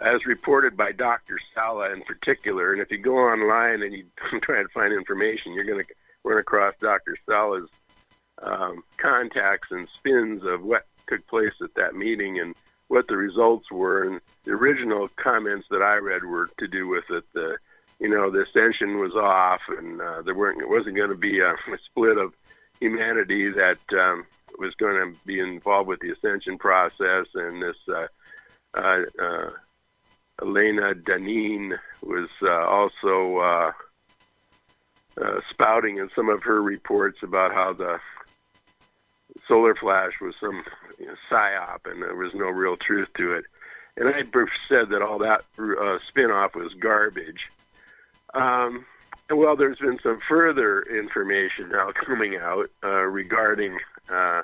[0.00, 1.38] as reported by Dr.
[1.54, 2.72] Salla in particular.
[2.72, 4.04] And if you go online and you
[4.42, 7.16] try and find information, you're going to run across Dr.
[7.26, 7.68] Salla's
[8.42, 12.54] um, contacts and spins of what took place at that meeting and
[12.92, 14.04] what the results were.
[14.04, 17.24] And the original comments that I read were to do with it.
[17.32, 17.56] The,
[17.98, 20.60] you know, the ascension was off, and uh, there weren't.
[20.60, 22.34] It wasn't going to be a, a split of
[22.80, 24.26] humanity that um,
[24.58, 28.06] was going to be involved with the ascension process, and this uh,
[28.76, 29.50] uh, uh,
[30.42, 33.72] Elena Danaan was uh, also uh,
[35.24, 37.98] uh, spouting in some of her reports about how the
[39.48, 40.64] solar flash was some
[40.98, 43.44] you know, psyop, and there was no real truth to it.
[43.96, 44.22] And I
[44.68, 47.40] said that all that uh, spin-off was garbage.
[48.34, 48.86] Um,
[49.30, 53.78] well, there's been some further information now coming out uh, regarding
[54.10, 54.42] uh,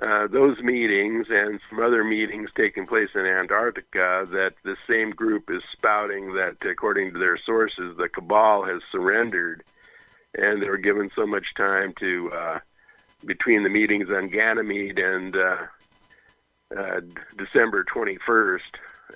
[0.00, 5.50] uh, those meetings and some other meetings taking place in Antarctica that the same group
[5.50, 9.62] is spouting that, according to their sources, the cabal has surrendered,
[10.34, 12.58] and they were given so much time to uh,
[13.26, 15.56] between the meetings on Ganymede and uh,
[16.76, 17.00] uh,
[17.36, 18.58] December 21st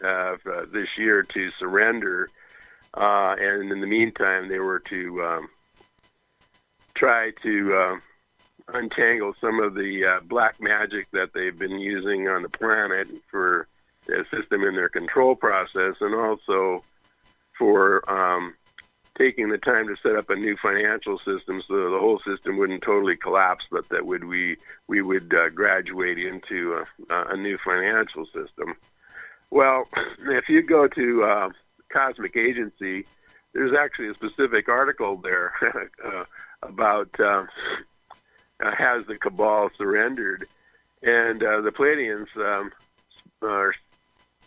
[0.03, 2.29] of uh, this year to surrender.
[2.95, 5.49] Uh, and in the meantime, they were to um,
[6.95, 12.43] try to uh, untangle some of the uh, black magic that they've been using on
[12.43, 13.69] the planet for
[14.07, 16.85] to assist them in their control process, and also
[17.59, 18.55] for um,
[19.19, 22.83] taking the time to set up a new financial system so the whole system wouldn't
[22.83, 24.57] totally collapse, but that would we
[24.89, 26.79] we would uh, graduate into
[27.11, 28.75] a, a new financial system.
[29.51, 29.89] Well,
[30.29, 31.49] if you go to uh,
[31.93, 33.07] Cosmic Agency,
[33.53, 35.53] there's actually a specific article there
[36.05, 36.25] uh,
[36.63, 37.45] about uh,
[38.65, 40.47] uh, has the Cabal surrendered,
[41.03, 42.71] and uh, the Pleiadians um,
[43.43, 43.75] are,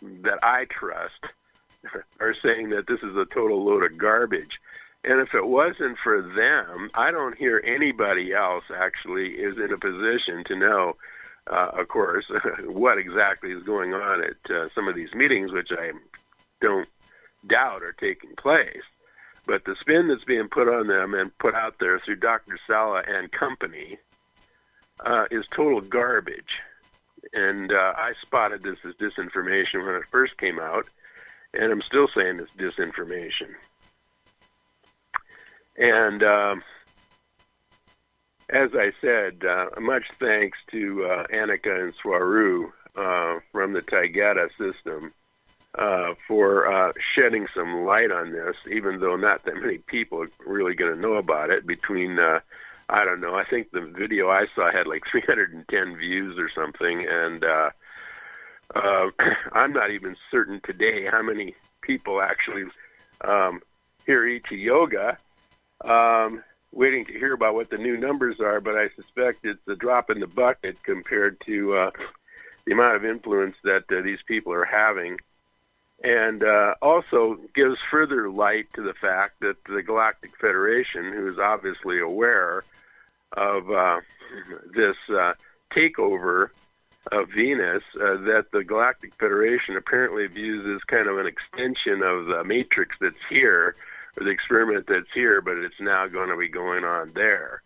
[0.02, 1.32] that I trust
[2.20, 4.58] are saying that this is a total load of garbage.
[5.02, 9.78] And if it wasn't for them, I don't hear anybody else actually is in a
[9.78, 10.96] position to know,
[11.50, 12.26] uh, of course,
[12.66, 15.92] what exactly is going on at uh, some of these meetings, which I
[16.60, 16.88] don't
[17.48, 18.82] doubt are taking place.
[19.46, 22.58] But the spin that's being put on them and put out there through Dr.
[22.66, 23.98] Salla and company
[25.04, 26.60] uh, is total garbage.
[27.32, 30.84] And uh, I spotted this as disinformation when it first came out,
[31.54, 33.54] and I'm still saying it's disinformation.
[35.76, 36.62] And um,
[38.50, 44.48] as I said, uh, much thanks to uh, Anéeka and Swaruu uh, from the Taygeta
[44.58, 45.12] system
[45.78, 50.30] uh, for uh, shedding some light on this, even though not that many people are
[50.46, 51.66] really going to know about it.
[51.66, 52.40] Between, uh,
[52.88, 57.06] I don't know, I think the video I saw had like 310 views or something,
[57.08, 57.44] and
[58.74, 59.06] uh,
[59.52, 62.64] I'm not even certain today how many people actually
[63.26, 63.60] um,
[64.06, 65.18] hear ET Yoga.
[65.84, 66.42] Um,
[66.72, 70.10] waiting to hear about what the new numbers are, but I suspect it's a drop
[70.10, 71.90] in the bucket compared to uh,
[72.64, 75.16] the amount of influence that uh, these people are having
[76.02, 81.38] and uh, also gives further light to the fact that the Galactic Federation, who is
[81.38, 82.64] obviously aware
[83.36, 84.00] of uh,
[84.74, 85.34] this uh,
[85.76, 86.48] takeover
[87.12, 92.26] of Venus, uh, that the Galactic Federation apparently views as kind of an extension of
[92.26, 93.74] the matrix that's here,
[94.16, 97.62] or the experiment that's here, but it's now going to be going on there.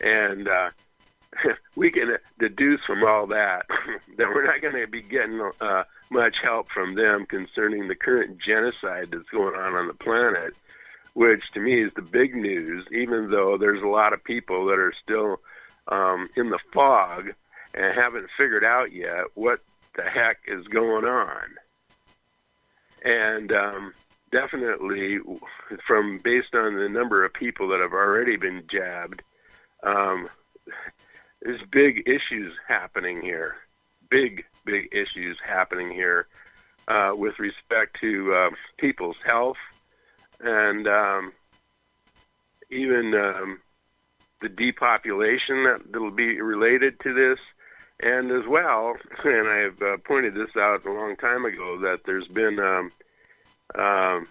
[0.00, 0.70] And uh,
[1.76, 3.66] we can deduce from all that
[4.18, 8.38] that we're not going to be getting uh, much help from them concerning the current
[8.38, 10.52] genocide that's going on on the planet,
[11.14, 14.78] which to me is the big news, even though there's a lot of people that
[14.78, 15.40] are still
[15.88, 17.30] um, in the fog
[17.74, 19.60] and haven't figured out yet what
[19.96, 21.42] the heck is going on.
[23.04, 23.94] And um,
[24.32, 25.18] definitely,
[25.86, 29.22] from based on the number of people that have already been jabbed,
[29.82, 30.28] um,
[31.42, 33.56] there's big issues happening here.
[34.10, 36.26] Big, big issues happening here
[36.88, 39.56] uh, with respect to uh, people's health
[40.40, 41.32] and um,
[42.70, 43.60] even um,
[44.40, 47.38] the depopulation that will be related to this.
[48.00, 52.28] And as well, and I've uh, pointed this out a long time ago, that there's
[52.28, 52.92] been, um,
[53.80, 54.28] um,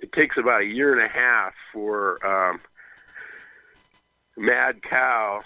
[0.00, 2.60] it takes about a year and a half for um,
[4.36, 5.42] mad cow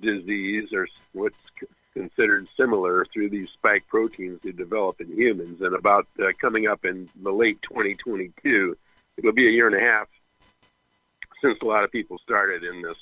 [0.00, 1.36] disease, or what's
[1.92, 5.60] considered similar through these spike proteins to develop in humans.
[5.60, 8.76] And about uh, coming up in the late 2022,
[9.16, 10.08] it'll be a year and a half
[11.42, 12.96] since a lot of people started in this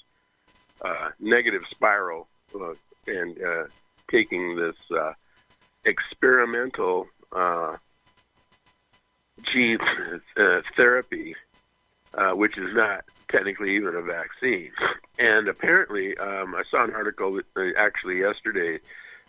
[0.85, 2.73] uh, negative spiral uh,
[3.07, 3.65] and uh,
[4.11, 5.13] taking this uh,
[5.85, 7.77] experimental uh,
[9.53, 9.79] gene
[10.37, 11.35] uh, therapy,
[12.15, 14.71] uh, which is not technically even a vaccine.
[15.19, 18.79] And apparently, um, I saw an article uh, actually yesterday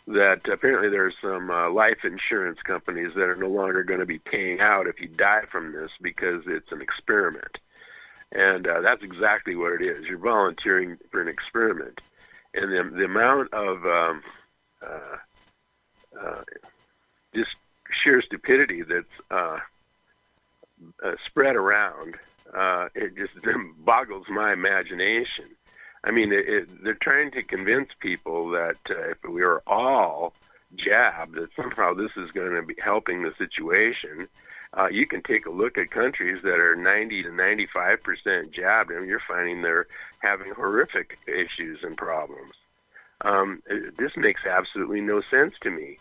[0.08, 4.20] that apparently there's some uh, life insurance companies that are no longer going to be
[4.20, 7.58] paying out if you die from this because it's an experiment.
[8.32, 10.06] And that's exactly what it is.
[10.08, 12.00] You're volunteering for an experiment.
[12.54, 14.22] And the, the amount of um,
[17.34, 17.52] just
[18.04, 19.58] sheer stupidity that's uh,
[21.04, 22.16] uh, spread around,
[22.56, 23.34] uh, it just
[23.86, 25.46] boggles my imagination.
[26.04, 30.34] I mean, it, it, they're trying to convince people that uh, if we are all
[30.76, 34.28] jabbed, that somehow this is going to be helping the situation.
[34.78, 38.92] Uh, you can take a look at countries that are 90 to 95 percent jabbed,
[38.92, 39.88] and you're finding they're
[40.20, 42.54] having horrific issues and problems.
[43.22, 43.62] Um,
[43.98, 45.98] this makes absolutely no sense to me.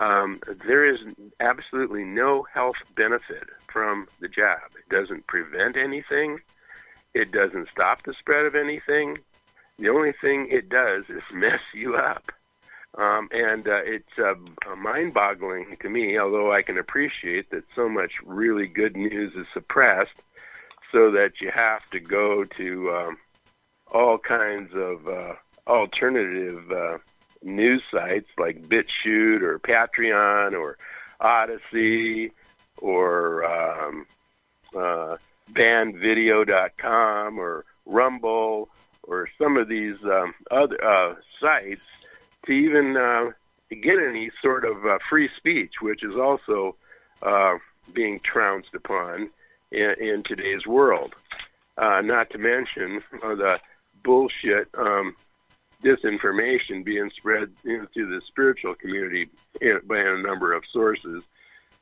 [0.00, 1.00] Um, there is
[1.40, 4.70] absolutely no health benefit from the jab.
[4.78, 6.38] It doesn't prevent anything.
[7.14, 9.18] It doesn't stop the spread of anything.
[9.78, 12.24] The only thing it does is mess you up.
[12.96, 14.34] Um, and uh, it's uh,
[14.76, 19.46] mind boggling to me, although I can appreciate that so much really good news is
[19.52, 20.20] suppressed
[20.92, 23.16] so that you have to go to um,
[23.92, 25.34] all kinds of uh,
[25.66, 26.98] alternative uh,
[27.42, 30.76] news sites like BitChute or Patreon or
[31.20, 32.30] Odysee
[32.78, 34.06] or um,
[34.76, 35.16] uh,
[35.52, 38.68] bandvideo.com or Rumble
[39.02, 41.82] or some of these um, other uh, sites
[42.46, 43.30] to even uh,
[43.70, 46.76] get any sort of uh, free speech, which is also
[47.22, 47.54] uh,
[47.94, 49.30] being trounced upon
[49.70, 51.14] in, in today's world.
[51.76, 53.58] Uh, not to mention uh, the
[54.04, 55.14] bullshit um,
[55.84, 59.28] disinformation being spread into the spiritual community
[59.86, 61.22] by a number of sources.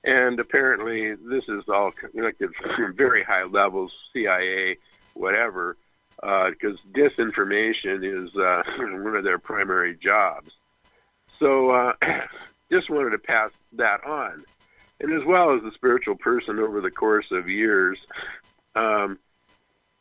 [0.05, 4.76] And apparently, this is all connected from very high levels, CIA,
[5.14, 5.76] whatever,
[6.16, 8.62] because uh, disinformation is uh,
[9.03, 10.50] one of their primary jobs.
[11.38, 11.92] So, uh,
[12.72, 14.44] just wanted to pass that on.
[15.00, 17.98] And as well as the spiritual person over the course of years,
[18.74, 19.18] um,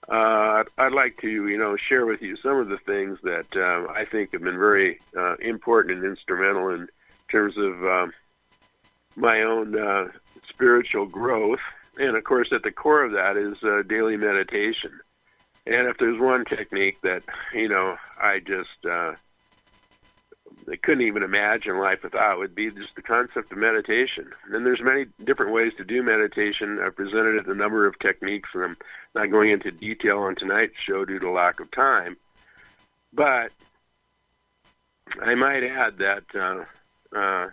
[0.10, 3.92] uh, I'd like to, you know, share with you some of the things that uh,
[3.92, 6.88] I think have been very uh, important and instrumental in
[7.32, 8.14] terms of um,
[9.16, 10.08] my own uh,
[10.50, 11.60] spiritual growth.
[11.98, 14.92] And of course, at the core of that is uh, daily meditation.
[15.68, 17.22] And if there's one technique that,
[17.54, 19.14] you know, I just uh,
[20.68, 24.32] they couldn't even imagine life without it, would be just the concept of meditation.
[24.52, 26.80] And there's many different ways to do meditation.
[26.80, 28.78] I've presented a number of techniques, and I'm
[29.16, 32.18] not going into detail on tonight's show due to lack of time.
[33.14, 33.52] But
[35.22, 37.50] I might add that uh, uh,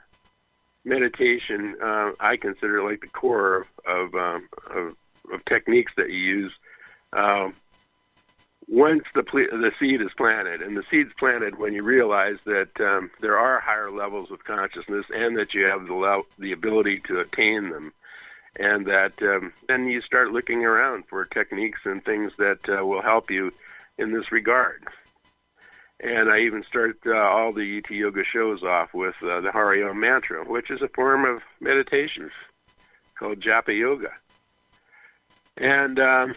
[0.84, 4.94] meditation uh, I consider like the core of um, of,
[5.32, 6.52] of techniques that you use.
[7.12, 7.54] Um,
[8.68, 13.10] once the the seed is planted, and the seed's planted when you realize that um,
[13.20, 17.70] there are higher levels of consciousness, and that you have the the ability to attain
[17.70, 17.92] them,
[18.56, 23.02] and that um, then you start looking around for techniques and things that uh, will
[23.02, 23.50] help you
[23.96, 24.84] in this regard.
[26.00, 29.82] And I even start uh, all the ET Yoga shows off with uh, the Hari
[29.82, 32.30] Om mantra, which is a form of meditation
[33.18, 34.10] called Japa Yoga.
[35.56, 36.34] And um,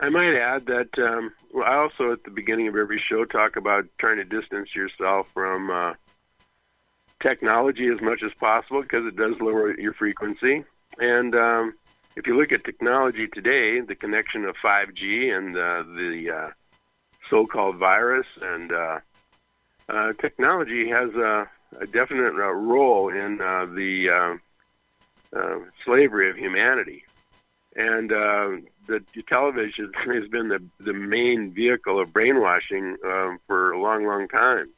[0.00, 1.32] I might add that um,
[1.64, 5.70] I also, at the beginning of every show, talk about trying to distance yourself from
[5.70, 5.94] uh,
[7.22, 10.64] technology as much as possible because it does lower your frequency.
[10.98, 11.74] And um,
[12.16, 16.50] if you look at technology today, the connection of 5G and uh, the uh,
[17.30, 18.98] so-called virus and uh,
[19.88, 21.48] uh, technology has a,
[21.80, 24.08] a definite uh, role in uh, the
[25.34, 27.04] uh, uh, slavery of humanity.
[27.74, 28.48] And uh,
[28.86, 34.28] the television has been the the main vehicle of brainwashing um, for a long, long
[34.28, 34.70] time.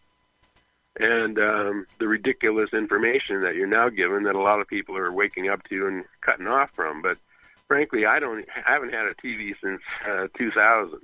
[0.96, 5.10] And um, the ridiculous information that you're now given that a lot of people are
[5.10, 7.02] waking up to and cutting off from.
[7.02, 7.18] But
[7.66, 11.00] frankly, I don't, I haven't had a TV since uh, 2000,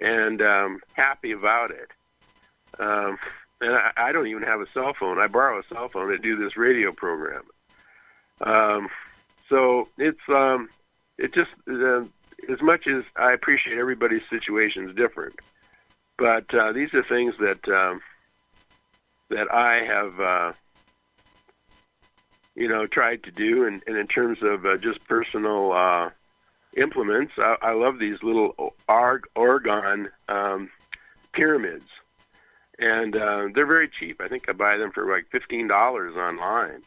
[0.00, 1.90] and um, happy about it.
[2.78, 3.18] Um,
[3.60, 5.18] and I, I don't even have a cell phone.
[5.18, 7.42] I borrow a cell phone to do this radio program.
[8.40, 8.88] Um,
[9.50, 10.70] so it's um,
[11.18, 12.02] it just uh,
[12.52, 15.34] as much as I appreciate everybody's situation is different,
[16.18, 18.00] but uh, these are things that um,
[19.30, 20.52] that I have uh,
[22.54, 26.10] you know tried to do, and, and in terms of uh, just personal uh,
[26.76, 30.70] implements, I, I love these little arg- orgone um,
[31.32, 31.88] pyramids,
[32.78, 34.20] and uh, they're very cheap.
[34.20, 36.82] I think I buy them for like fifteen dollars online.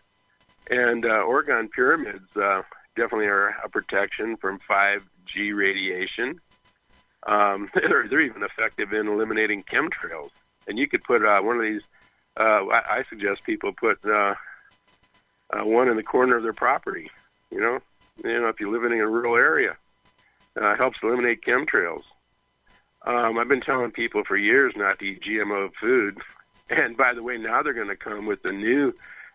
[0.67, 2.63] And uh, orgone pyramids uh,
[2.95, 6.39] definitely are a protection from 5G radiation.
[7.27, 10.29] Um, they're, they're even effective in eliminating chemtrails.
[10.67, 11.81] And you could put uh, one of these.
[12.39, 14.35] Uh, I, I suggest people put uh,
[15.51, 17.09] uh, one in the corner of their property.
[17.51, 17.79] You know,
[18.23, 19.77] you know, if you're living in a rural area,
[20.61, 22.03] uh, helps eliminate chemtrails.
[23.05, 26.17] Um, I've been telling people for years not to eat GMO food,
[26.69, 28.93] and by the way, now they're going to come with the new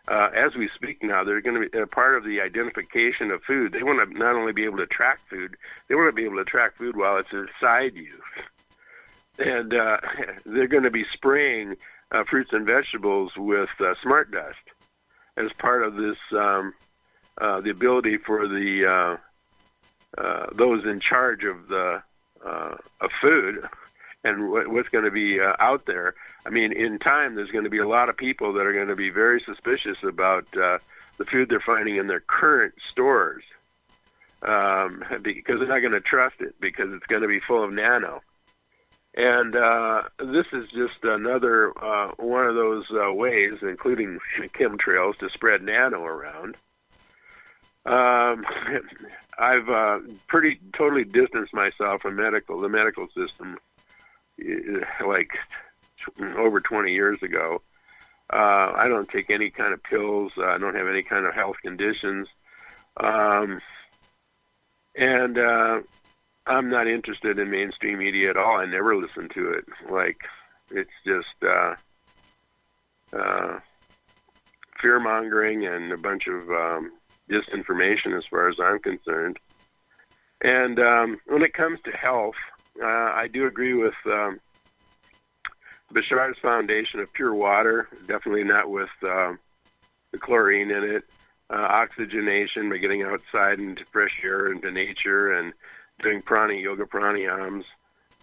[0.09, 3.43] uh, as we speak now, they're going to be a part of the identification of
[3.47, 3.73] food.
[3.73, 5.57] They want to not only be able to track food,
[5.89, 8.19] they want to be able to track food while it's inside you.
[9.39, 9.99] And uh,
[10.47, 11.77] they're going to be spraying
[12.13, 14.59] uh, fruits and vegetables with uh, smart dust
[15.37, 16.75] as part of this, um,
[17.41, 19.17] uh, the ability for the
[20.19, 22.03] uh, uh, those in charge of the
[22.45, 23.63] uh, of food
[24.25, 26.14] and what's going to be uh, out there.
[26.45, 28.89] I mean, in time, there's going to be a lot of people that are going
[28.89, 30.79] to be very suspicious about uh,
[31.18, 33.43] the food they're finding in their current stores
[34.43, 37.73] um, because they're not going to trust it because it's going to be full of
[37.73, 38.23] nano.
[39.14, 44.18] And uh, this is just another uh, one of those uh, ways, including
[44.59, 46.57] chemtrails, to spread nano around.
[47.87, 48.45] Um,
[49.39, 49.99] I've uh,
[50.29, 53.59] pretty totally distanced myself from medical, the medical system,
[55.07, 55.30] like
[56.36, 57.62] over 20 years ago.
[58.32, 60.32] Uh, I don't take any kind of pills.
[60.38, 62.28] Uh, I don't have any kind of health conditions.
[62.97, 63.61] Um,
[64.95, 65.80] and uh,
[66.47, 68.59] I'm not interested in mainstream media at all.
[68.59, 69.64] I never listen to it.
[69.91, 70.18] Like,
[70.70, 71.74] it's just uh,
[73.16, 73.59] uh,
[74.80, 76.93] fear mongering and a bunch of um,
[77.28, 79.38] disinformation as far as I'm concerned.
[80.43, 82.34] And um, when it comes to health,
[82.83, 84.41] uh, I do agree with um,
[85.93, 89.33] Bashar's foundation of pure water, definitely not with uh,
[90.12, 91.05] the chlorine in it.
[91.53, 95.53] Uh, oxygenation by getting outside into fresh air, into nature, and
[96.01, 97.64] doing prana yoga pranayams.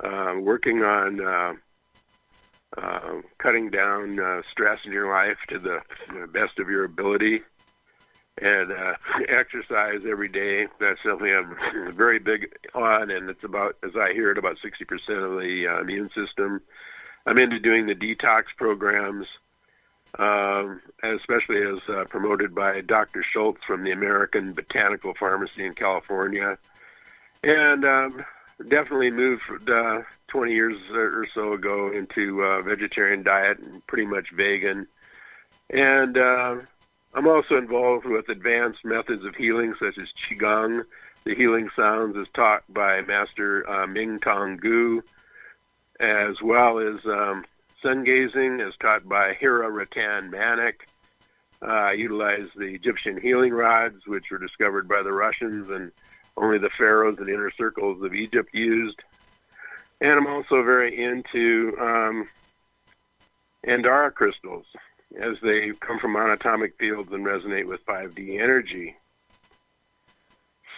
[0.01, 1.53] Uh, working on uh,
[2.81, 5.79] uh, cutting down uh, stress in your life to the
[6.27, 7.41] best of your ability,
[8.41, 8.93] and uh,
[9.29, 10.67] exercise every day.
[10.79, 14.81] That's something I'm very big on, and it's about, as I hear it, about 60%
[15.23, 16.61] of the uh, immune system.
[17.25, 19.25] I'm into doing the detox programs,
[20.19, 23.25] um, especially as uh, promoted by Dr.
[23.33, 26.57] Schulze from the American Botanical Pharmacy in California,
[27.43, 28.25] and um,
[28.69, 34.27] definitely moved uh, 20 years or so ago into uh, vegetarian diet and pretty much
[34.35, 34.87] vegan.
[35.69, 36.55] And uh,
[37.13, 40.83] I'm also involved with advanced methods of healing such as qigong.
[41.23, 45.01] The healing sounds is taught by Master uh, Ming Tong Gu
[45.99, 47.45] as well as um,
[47.81, 50.75] sun gazing, as taught by Hira Ratan Manek.
[51.61, 55.91] Uh, I utilize the Egyptian healing rods, which were discovered by the Russians and
[56.35, 59.01] only the pharaohs and inner circles of Egypt used.
[59.99, 62.29] And I'm also very into um,
[63.65, 64.65] Andara crystals,
[65.15, 68.95] as they come from monatomic fields and resonate with 5D energy.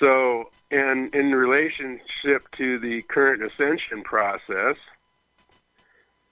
[0.01, 4.77] So, and in relationship to the current ascension process,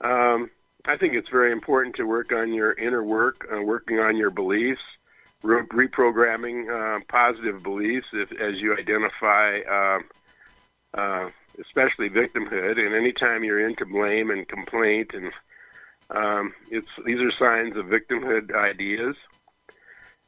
[0.01, 0.49] um,
[0.85, 4.29] I think it's very important to work on your inner work, uh, working on your
[4.29, 4.81] beliefs,
[5.43, 9.99] re- reprogramming uh, positive beliefs if, as you identify, uh,
[10.93, 11.29] uh,
[11.59, 12.77] especially victimhood.
[12.77, 15.31] And anytime you're into blame and complaint, and
[16.09, 19.15] um, it's these are signs of victimhood ideas.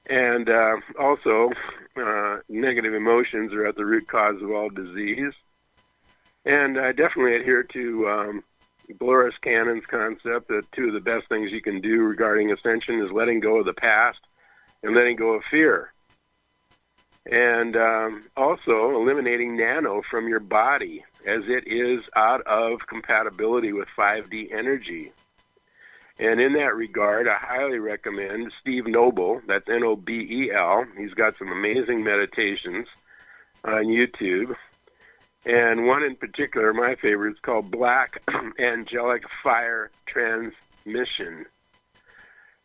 [0.10, 1.52] And uh, also,
[1.96, 5.34] uh, negative emotions are at the root cause of all disease.
[6.46, 8.44] And I definitely adhere to um,
[9.44, 13.40] Cannon's concept that two of the best things you can do regarding ascension is letting
[13.40, 14.20] go of the past
[14.82, 15.94] and letting go of fear.
[17.26, 23.88] And um, also eliminating nano from your body as it is out of compatibility with
[23.98, 25.12] 5D energy.
[26.20, 29.42] And in that regard, I highly recommend Steve Nobel.
[29.48, 30.86] that's N O B E L.
[30.98, 32.88] He's got some amazing meditations
[33.64, 34.56] on YouTube
[35.46, 38.22] and one in particular, my favorite, is called Black
[38.60, 41.46] Angelic Fire Transmission.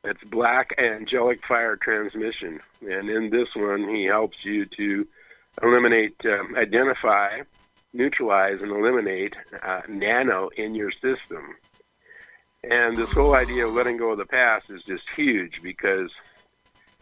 [0.03, 2.61] It's Black Angelic Fire Transmission.
[2.83, 5.07] And in this one, he helps you to
[5.63, 7.41] eliminate, um, identify,
[7.93, 11.57] neutralize, and eliminate uh, nano in your system.
[12.71, 16.11] And this whole idea of letting go of the past is just huge because,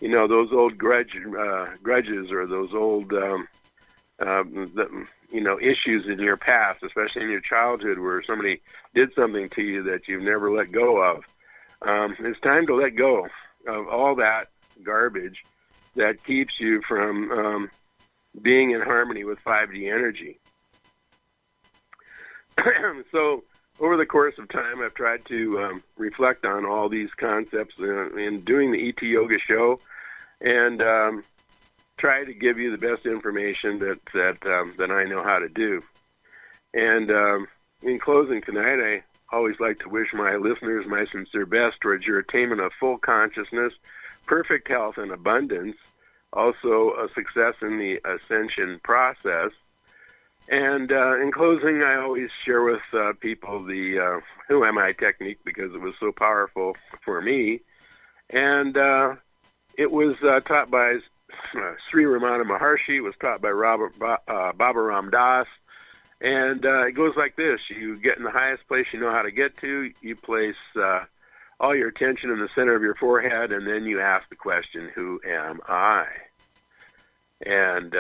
[0.01, 3.49] you know, those old grudge, uh, grudges or those old, um,
[4.21, 8.61] uh, the, you know, issues in your past, especially in your childhood where somebody
[8.95, 11.23] did something to you that you've never let go of.
[11.87, 13.27] Um, it's time to let go
[13.67, 14.49] of all that
[14.85, 15.39] garbage
[15.97, 17.71] that keeps you from um,
[18.41, 20.39] being in harmony with 5D energy.
[23.13, 23.45] so,
[23.83, 28.15] over the course of time, I've tried to um, reflect on all these concepts uh,
[28.15, 29.81] in doing the ET Yoga show,
[30.41, 31.25] and um,
[31.99, 35.49] try to give you the best information that that um, that I know how to
[35.49, 35.83] do.
[36.73, 37.49] And um,
[37.83, 39.03] in closing tonight, I
[39.35, 43.73] always like to wish my listeners my sincere best towards your attainment of full consciousness,
[44.27, 45.77] perfect health, and abundance.
[46.35, 49.51] Also, a success in the ascension process.
[50.49, 54.93] And uh, in closing, I always share with uh, people the uh, Who Am I
[54.93, 56.75] technique because it was so powerful
[57.05, 57.61] for me.
[58.31, 59.15] And uh,
[59.79, 60.97] it was uh, taught by
[61.57, 65.47] uh, Sri Ramana Maharshi, it was taught by Robert ba- Baba Ram Dass.
[66.21, 69.33] And it goes like this you get in the highest place you know how to
[69.33, 70.55] get to, you place
[71.59, 74.91] all your attention in the center of your forehead, and then you ask the question,
[74.95, 76.05] Who am I?
[77.45, 77.95] And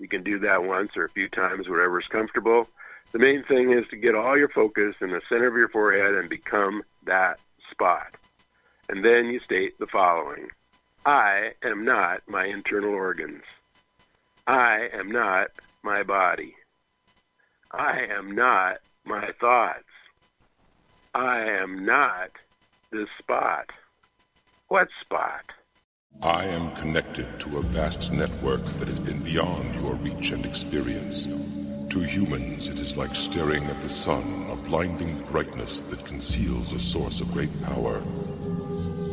[0.00, 2.66] you can do that once or a few times, whatever is comfortable.
[3.12, 6.14] The main thing is to get all your focus in the center of your forehead
[6.14, 7.38] and become that
[7.70, 8.16] spot.
[8.88, 10.48] And then you state the following
[11.04, 13.42] I am not my internal organs.
[14.46, 15.48] I am not
[15.82, 16.54] my body.
[17.70, 19.84] I am not my thoughts.
[21.14, 22.30] I am not
[22.90, 23.66] this spot.
[24.68, 25.44] What spot?
[26.22, 31.24] I am connected to a vast network that has been beyond your reach and experience.
[31.24, 36.78] To humans, it is like staring at the sun, a blinding brightness that conceals a
[36.78, 38.02] source of great power.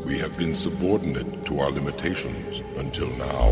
[0.06, 3.52] We have been subordinate to our limitations until now.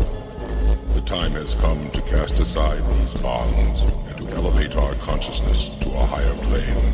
[0.92, 5.88] The time has come to cast aside these bonds and to elevate our consciousness to
[5.92, 6.92] a higher plane.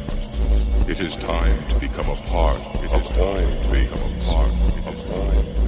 [0.89, 2.61] It is time to become a part.
[2.77, 4.53] It is time to become a part
[4.87, 5.62] of all.